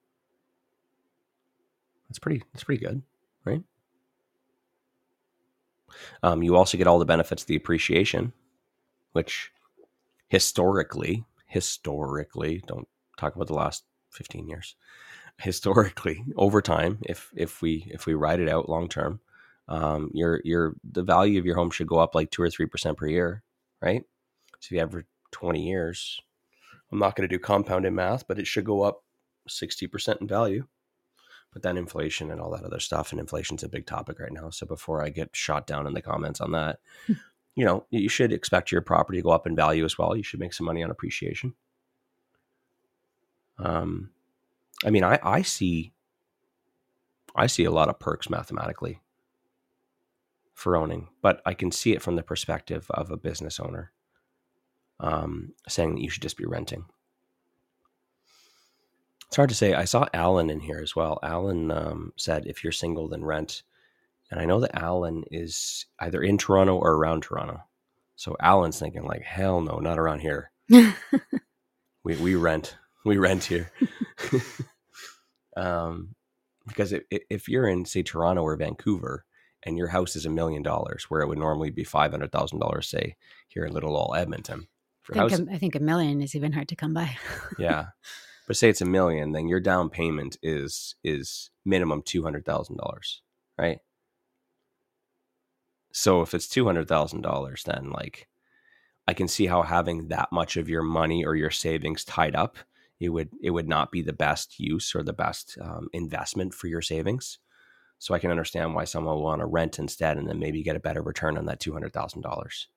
[2.09, 3.03] that's pretty that's pretty good,
[3.45, 3.61] right?
[6.23, 8.33] Um, you also get all the benefits of the appreciation,
[9.11, 9.51] which
[10.29, 12.87] historically, historically, don't
[13.17, 14.75] talk about the last 15 years.
[15.37, 19.19] Historically, over time, if if we if we ride it out long term,
[19.67, 22.65] um, your your the value of your home should go up like two or three
[22.65, 23.42] percent per year,
[23.83, 24.03] right?
[24.59, 26.21] So if you have for 20 years,
[26.91, 29.03] I'm not going to do compounded math, but it should go up
[29.49, 30.65] 60% in value.
[31.51, 34.49] But then inflation and all that other stuff and inflation's a big topic right now.
[34.49, 36.79] So before i get shot down in the comments on that
[37.55, 40.15] you know you should expect your property to go up in value as well.
[40.15, 41.53] You should make some money on appreciation.
[43.59, 44.09] Um
[44.83, 45.93] i mean i i see
[47.35, 48.99] i see a lot of perks mathematically
[50.53, 53.91] for owning but i can see it from the perspective of a business owner
[54.99, 56.85] um saying that you should just be renting
[59.33, 59.73] it's hard to say.
[59.73, 61.17] I saw Alan in here as well.
[61.23, 63.63] Alan um, said, if you're single, then rent.
[64.29, 67.63] And I know that Alan is either in Toronto or around Toronto.
[68.15, 70.51] So Alan's thinking, like, hell no, not around here.
[70.69, 72.77] we, we rent.
[73.05, 73.71] We rent here.
[75.57, 76.13] um,
[76.67, 79.25] because if, if you're in, say, Toronto or Vancouver,
[79.65, 82.59] and your house is a million dollars, where it would normally be five hundred thousand
[82.59, 83.15] dollars, say
[83.47, 84.67] here in Little Old Edmonton.
[85.01, 87.17] For I, think house, I think a million is even hard to come by.
[87.57, 87.87] yeah,
[88.47, 92.77] but say it's a million, then your down payment is is minimum two hundred thousand
[92.77, 93.21] dollars,
[93.57, 93.79] right?
[95.91, 98.27] So if it's two hundred thousand dollars, then like
[99.07, 102.57] I can see how having that much of your money or your savings tied up,
[102.99, 106.67] it would it would not be the best use or the best um, investment for
[106.67, 107.39] your savings.
[108.03, 110.75] So I can understand why someone will want to rent instead, and then maybe get
[110.75, 112.67] a better return on that two hundred thousand dollars,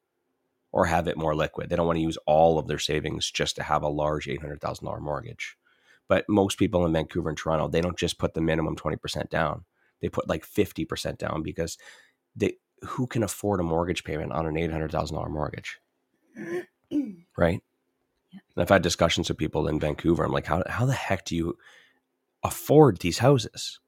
[0.70, 1.68] or have it more liquid.
[1.68, 4.40] They don't want to use all of their savings just to have a large eight
[4.40, 5.56] hundred thousand dollar mortgage.
[6.06, 9.64] But most people in Vancouver and Toronto, they don't just put the minimum 20% down.
[10.00, 11.76] They put like 50% down because
[12.36, 15.80] they who can afford a mortgage payment on an $800,000 mortgage?
[17.36, 17.60] right?
[18.30, 18.40] Yeah.
[18.54, 20.22] And I've had discussions with people in Vancouver.
[20.22, 21.58] I'm like, how, how the heck do you
[22.44, 23.80] afford these houses?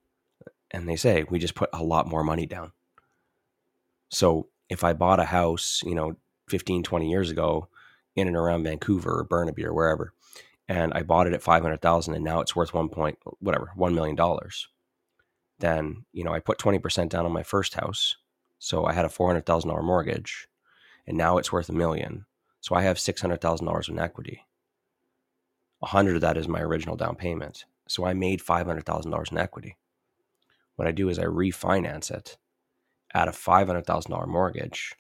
[0.71, 2.73] And they say, we just put a lot more money down.
[4.11, 6.17] So if I bought a house, you know,
[6.49, 7.69] 15, 20 years ago
[8.17, 10.13] in and around Vancouver or Burnaby or wherever,
[10.69, 14.17] and I bought it at 500,000 and now it's worth 1 point whatever, 1 million
[14.17, 14.69] dollars.
[15.59, 18.17] Then, you know, I put 20% down on my first house.
[18.59, 20.49] So I had a $400,000 mortgage
[21.07, 22.27] and now it's worth a million.
[22.61, 24.45] So I have $600,000 in equity.
[25.81, 27.65] 100 of that is my original down payment.
[27.89, 29.77] So I made $500,000 in equity.
[30.79, 32.39] What I do is I refinance it
[33.13, 34.95] at a $500,000 mortgage.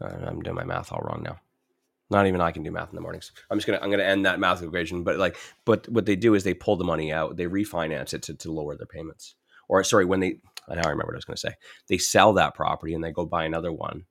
[0.00, 1.38] Uh, I'm doing my math all wrong now.
[2.10, 3.30] Not even I can do math in the mornings.
[3.48, 5.04] I'm just gonna I'm gonna end that math equation.
[5.04, 8.22] But like, but what they do is they pull the money out, they refinance it
[8.24, 9.36] to, to lower their payments.
[9.68, 10.38] Or sorry, when they
[10.68, 11.54] I now remember what I was gonna say.
[11.88, 14.06] They sell that property and they go buy another one,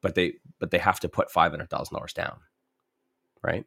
[0.00, 2.38] but they but they have to put five hundred thousand dollars down,
[3.42, 3.66] right?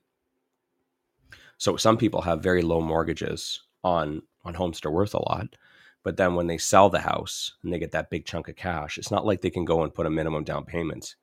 [1.57, 5.55] So some people have very low mortgages on on homes that are worth a lot,
[6.03, 8.97] but then when they sell the house and they get that big chunk of cash,
[8.97, 11.15] it's not like they can go and put a minimum down payment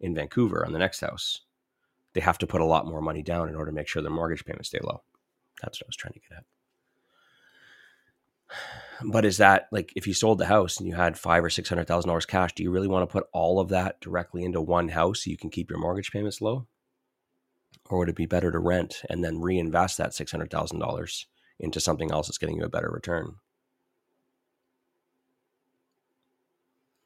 [0.00, 1.42] in Vancouver on the next house
[2.14, 4.10] they have to put a lot more money down in order to make sure their
[4.10, 5.02] mortgage payments stay low.
[5.62, 6.44] That's what I was trying to get at.
[9.04, 11.68] But is that like if you sold the house and you had five or six
[11.68, 14.60] hundred thousand dollars cash, do you really want to put all of that directly into
[14.60, 16.66] one house so you can keep your mortgage payments low?
[17.90, 21.26] Or would it be better to rent and then reinvest that six hundred thousand dollars
[21.60, 23.36] into something else that's getting you a better return?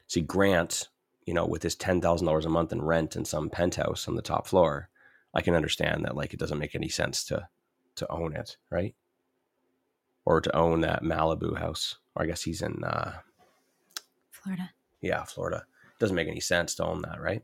[0.06, 0.88] See, Grant,
[1.26, 4.14] you know, with his ten thousand dollars a month in rent in some penthouse on
[4.16, 4.88] the top floor,
[5.34, 7.48] I can understand that like it doesn't make any sense to
[7.96, 8.94] to own it, right?
[10.24, 11.96] Or to own that Malibu house.
[12.14, 13.18] Or I guess he's in uh
[14.30, 14.70] Florida.
[15.02, 15.66] yeah, Florida.
[15.98, 17.42] Doesn't make any sense to own that, right?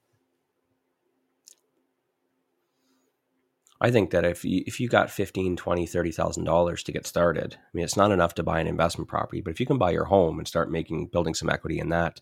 [3.84, 7.56] I think that if you, if you got 15, 20, 30,000 dollars to get started,
[7.60, 9.90] I mean it's not enough to buy an investment property, but if you can buy
[9.90, 12.20] your home and start making building some equity in that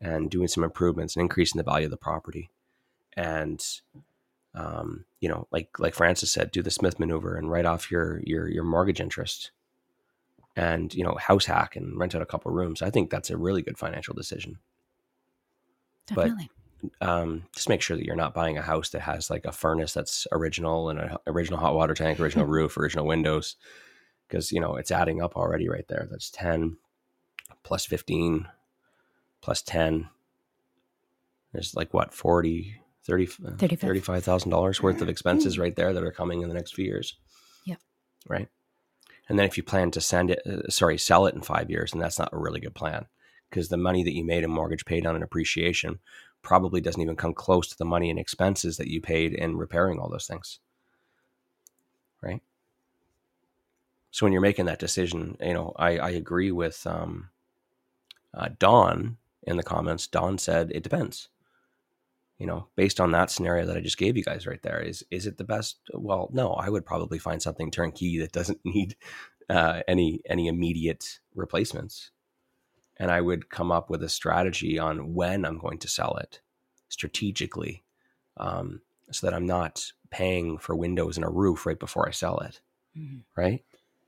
[0.00, 2.50] and doing some improvements and increasing the value of the property
[3.16, 3.80] and
[4.54, 8.20] um, you know, like like Francis said, do the Smith maneuver and write off your
[8.24, 9.50] your your mortgage interest,
[10.56, 12.80] and you know, house hack and rent out a couple rooms.
[12.80, 14.58] I think that's a really good financial decision.
[16.06, 16.48] Definitely.
[16.48, 16.65] But
[17.00, 19.92] um, just make sure that you're not buying a house that has like a furnace
[19.92, 23.56] that's original and an original hot water tank, original roof, original windows,
[24.28, 26.06] because you know it's adding up already right there.
[26.10, 26.76] That's ten
[27.62, 28.46] plus fifteen
[29.40, 30.08] plus ten.
[31.52, 33.90] There's like what 40 30, uh, 35.
[33.90, 37.14] $35,000 worth of expenses right there that are coming in the next few years.
[37.64, 37.78] Yep.
[38.28, 38.48] Right.
[39.28, 41.92] And then if you plan to send it, uh, sorry, sell it in five years,
[41.92, 43.06] and that's not a really good plan
[43.48, 46.00] because the money that you made in mortgage paid down and appreciation
[46.46, 49.98] probably doesn't even come close to the money and expenses that you paid in repairing
[49.98, 50.60] all those things.
[52.22, 52.40] Right.
[54.12, 57.30] So when you're making that decision, you know, I, I agree with um,
[58.32, 60.06] uh, Don in the comments.
[60.06, 61.28] Don said it depends
[62.38, 65.04] you know, based on that scenario that I just gave you guys right there, is
[65.10, 65.78] is it the best?
[65.94, 68.96] Well, no, I would probably find something turnkey that doesn't need
[69.48, 72.10] uh, any any immediate replacements,
[72.98, 76.40] and I would come up with a strategy on when I'm going to sell it
[76.88, 77.84] strategically,
[78.36, 78.80] um,
[79.10, 82.60] so that I'm not paying for windows and a roof right before I sell it,
[82.96, 83.18] mm-hmm.
[83.36, 83.64] right?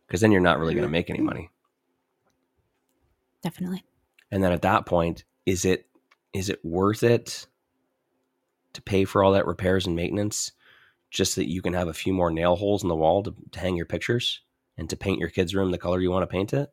[0.06, 1.50] Because then you're not really going to make any money.
[3.42, 3.84] Definitely.
[4.30, 5.86] And then at that point, is it
[6.32, 7.46] is it worth it?
[8.78, 10.52] to pay for all that repairs and maintenance
[11.10, 13.34] just so that you can have a few more nail holes in the wall to,
[13.50, 14.42] to hang your pictures
[14.76, 16.70] and to paint your kids' room the color you want to paint it?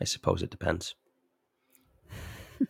[0.00, 0.94] I suppose it depends.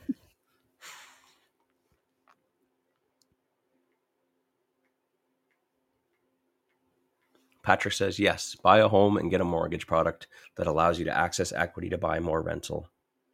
[7.63, 11.17] Patrick says, yes, buy a home and get a mortgage product that allows you to
[11.17, 12.89] access equity to buy more rental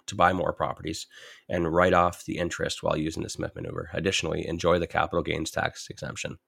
[0.07, 1.07] to buy more properties
[1.49, 3.91] and write off the interest while using the Smith maneuver.
[3.93, 6.39] Additionally, enjoy the capital gains tax exemption.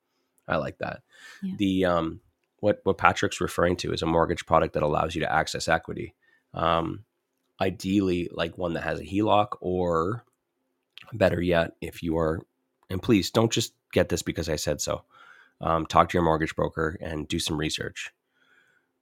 [0.47, 1.03] I like that.
[1.43, 1.55] Yeah.
[1.57, 2.21] The um,
[2.61, 6.15] what what Patrick's referring to is a mortgage product that allows you to access equity.
[6.53, 7.05] Um,
[7.61, 10.25] ideally, like one that has a HELOC, or
[11.13, 12.41] better yet, if you are,
[12.91, 15.03] and please don't just get this because I said so.
[15.61, 18.13] Um, talk to your mortgage broker and do some research.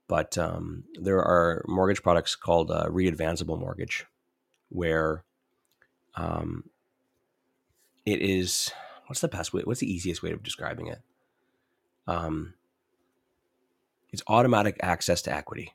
[0.08, 4.04] But um, there are mortgage products called uh, readvanceable mortgage,
[4.68, 5.24] where
[6.14, 6.64] um,
[8.04, 8.70] it is
[9.06, 11.00] what's the best way what's the easiest way of describing it
[12.06, 12.54] um,
[14.10, 15.72] it's automatic access to equity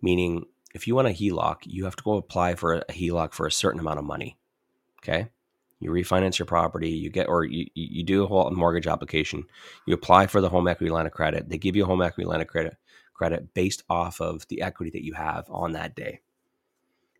[0.00, 0.44] meaning
[0.74, 3.52] if you want a HELOC, you have to go apply for a HELOC for a
[3.52, 4.36] certain amount of money.
[5.02, 5.28] Okay.
[5.80, 9.44] You refinance your property, you get, or you, you do a whole mortgage application,
[9.84, 11.48] you apply for the home equity line of credit.
[11.48, 12.76] They give you a home equity line of credit,
[13.14, 16.20] credit based off of the equity that you have on that day.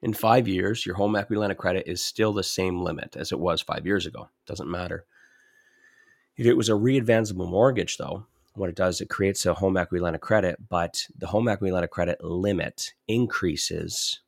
[0.01, 3.33] In five years, your home equity line of credit is still the same limit as
[3.33, 4.29] it was five years ago.
[4.47, 5.07] Doesn't matter.
[6.37, 10.03] If it was a readvanceable mortgage, though, what it does, it creates a home equity
[10.03, 14.21] line of credit, but the home equity line of credit limit increases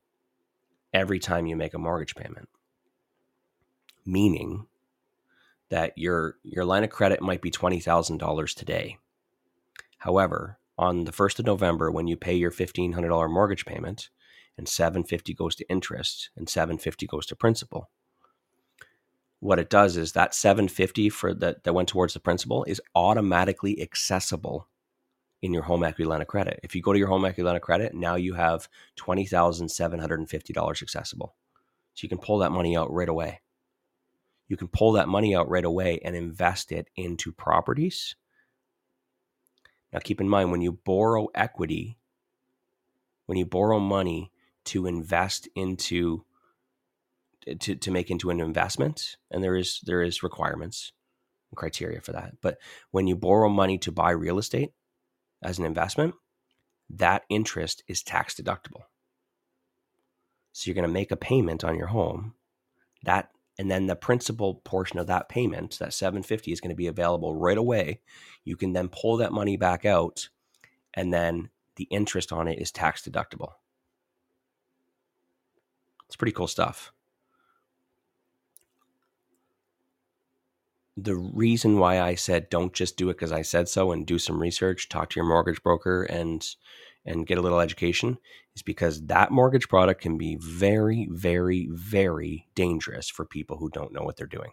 [0.93, 2.49] every time you make a mortgage payment.
[4.07, 4.67] Meaning
[5.71, 8.99] that your your line of credit might be $20,000 today.
[9.99, 14.11] However, on the 1st of November when you pay your $1500 mortgage payment,
[14.57, 17.91] and 750 goes to interest and 750 goes to principal
[19.45, 23.83] what it does is that 750 for that that went towards the principal is automatically
[23.83, 24.71] accessible
[25.43, 26.59] in your home equity line of credit.
[26.63, 31.35] If you go to your home equity line of credit now you have $20750 accessible.
[31.93, 33.43] So you can pull that money out right away.
[34.49, 38.17] You can pull that money out right away and invest it into properties.
[39.93, 41.99] Now keep in mind when you borrow equity
[43.27, 44.33] when you borrow money
[44.65, 46.25] to invest into
[47.61, 50.93] to, to make into an investment and there is there is requirements
[51.51, 52.59] and criteria for that but
[52.91, 54.73] when you borrow money to buy real estate
[55.45, 56.15] as an investment,
[56.91, 58.85] that interest is tax deductible.
[60.53, 62.35] So you're going to make a payment on your home
[63.05, 66.89] that and then the principal portion of that payment, that 750 is going to be
[66.89, 68.01] available right away.
[68.45, 70.29] You can then pull that money back out
[70.95, 73.53] and then the interest on it is tax deductible.
[76.07, 76.93] It's pretty cool stuff.
[80.97, 84.19] The reason why I said don't just do it because I said so and do
[84.19, 86.47] some research, talk to your mortgage broker and
[87.05, 88.19] and get a little education
[88.55, 93.93] is because that mortgage product can be very, very, very dangerous for people who don't
[93.93, 94.53] know what they're doing.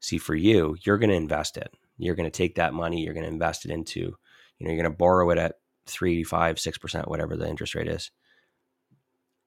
[0.00, 1.72] See, for you, you're going to invest it.
[1.96, 4.82] You're going to take that money, you're going to invest it into, you know, you're
[4.82, 8.10] going to borrow it at three, five, six percent, whatever the interest rate is.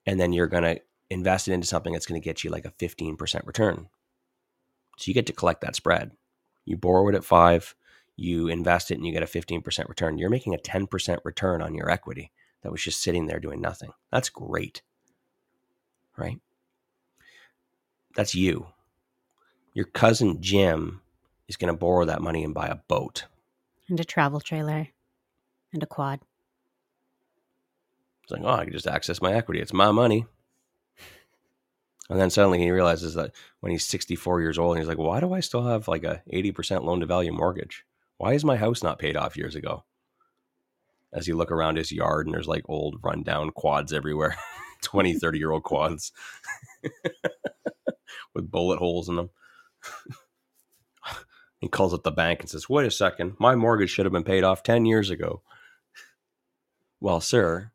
[0.06, 0.82] And then you're going to
[1.14, 3.88] invest it into something that's going to get you like a 15% return.
[4.98, 6.12] So you get to collect that spread.
[6.66, 7.76] You borrow it at five,
[8.16, 10.18] you invest it and you get a 15% return.
[10.18, 13.92] You're making a 10% return on your equity that was just sitting there doing nothing.
[14.12, 14.82] That's great.
[16.16, 16.40] Right?
[18.16, 18.68] That's you.
[19.74, 21.02] Your cousin Jim
[21.48, 23.26] is going to borrow that money and buy a boat
[23.90, 24.88] and a travel trailer
[25.74, 26.22] and a quad.
[28.24, 29.60] It's like, oh, I can just access my equity.
[29.60, 30.26] It's my money.
[32.10, 33.32] And then suddenly he realizes that
[33.62, 36.22] when he's 64 years old, and he's like, why do I still have like a
[36.32, 37.86] 80% loan to value mortgage?
[38.18, 39.84] Why is my house not paid off years ago?
[41.14, 44.36] As you look around his yard and there's like old rundown quads everywhere
[44.82, 46.12] 20, 30 year old quads
[48.34, 49.30] with bullet holes in them.
[51.60, 54.24] he calls up the bank and says, Wait a second, my mortgage should have been
[54.24, 55.42] paid off 10 years ago.
[57.00, 57.72] Well, sir,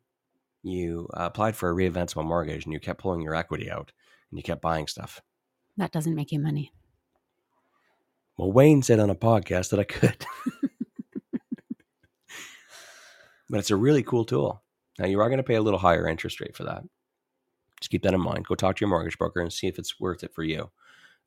[0.61, 3.91] you uh, applied for a readvanceable mortgage and you kept pulling your equity out
[4.31, 5.21] and you kept buying stuff.
[5.77, 6.73] That doesn't make you money.
[8.37, 10.25] Well, Wayne said on a podcast that I could.
[13.49, 14.63] but it's a really cool tool.
[14.97, 16.83] Now, you are going to pay a little higher interest rate for that.
[17.79, 18.45] Just keep that in mind.
[18.45, 20.69] Go talk to your mortgage broker and see if it's worth it for you.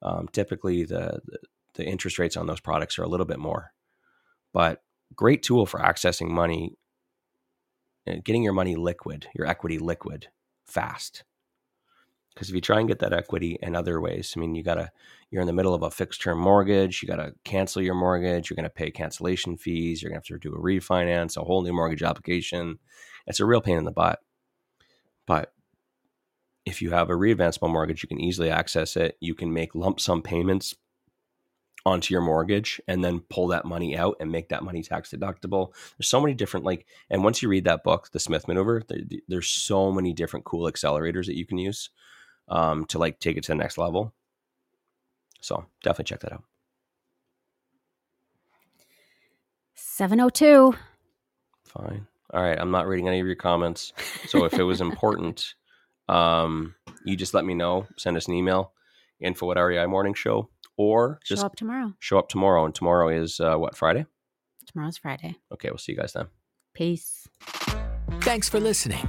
[0.02, 1.38] Um, typically, the, the,
[1.74, 3.72] the interest rates on those products are a little bit more,
[4.52, 4.82] but
[5.14, 6.76] great tool for accessing money,
[8.06, 10.28] uh, getting your money liquid, your equity liquid
[10.66, 11.24] fast.
[12.34, 14.90] Because if you try and get that equity in other ways, I mean, you gotta,
[15.30, 18.56] you're in the middle of a fixed term mortgage, you gotta cancel your mortgage, you're
[18.56, 22.02] gonna pay cancellation fees, you're gonna have to do a refinance, a whole new mortgage
[22.02, 22.78] application.
[23.26, 24.20] It's a real pain in the butt.
[25.26, 25.52] But
[26.64, 29.16] if you have a readvanceable mortgage, you can easily access it.
[29.20, 30.74] You can make lump sum payments
[31.84, 35.72] onto your mortgage and then pull that money out and make that money tax deductible.
[35.98, 39.00] There's so many different like, and once you read that book, The Smith Maneuver, there,
[39.28, 41.90] there's so many different cool accelerators that you can use
[42.52, 44.12] um, to like take it to the next level.
[45.40, 46.44] So definitely check that out.
[49.74, 50.74] 702.
[51.64, 52.06] Fine.
[52.32, 52.58] All right.
[52.58, 53.92] I'm not reading any of your comments.
[54.28, 55.54] So if it was important,
[56.08, 56.74] um,
[57.04, 57.86] you just let me know.
[57.96, 58.72] Send us an email,
[59.20, 61.94] info at REI Morning Show, or Show up tomorrow.
[61.98, 62.64] show up tomorrow.
[62.66, 64.06] And tomorrow is uh, what, Friday?
[64.66, 65.36] Tomorrow's Friday.
[65.52, 65.70] Okay.
[65.70, 66.28] We'll see you guys then.
[66.74, 67.26] Peace.
[68.20, 69.08] Thanks for listening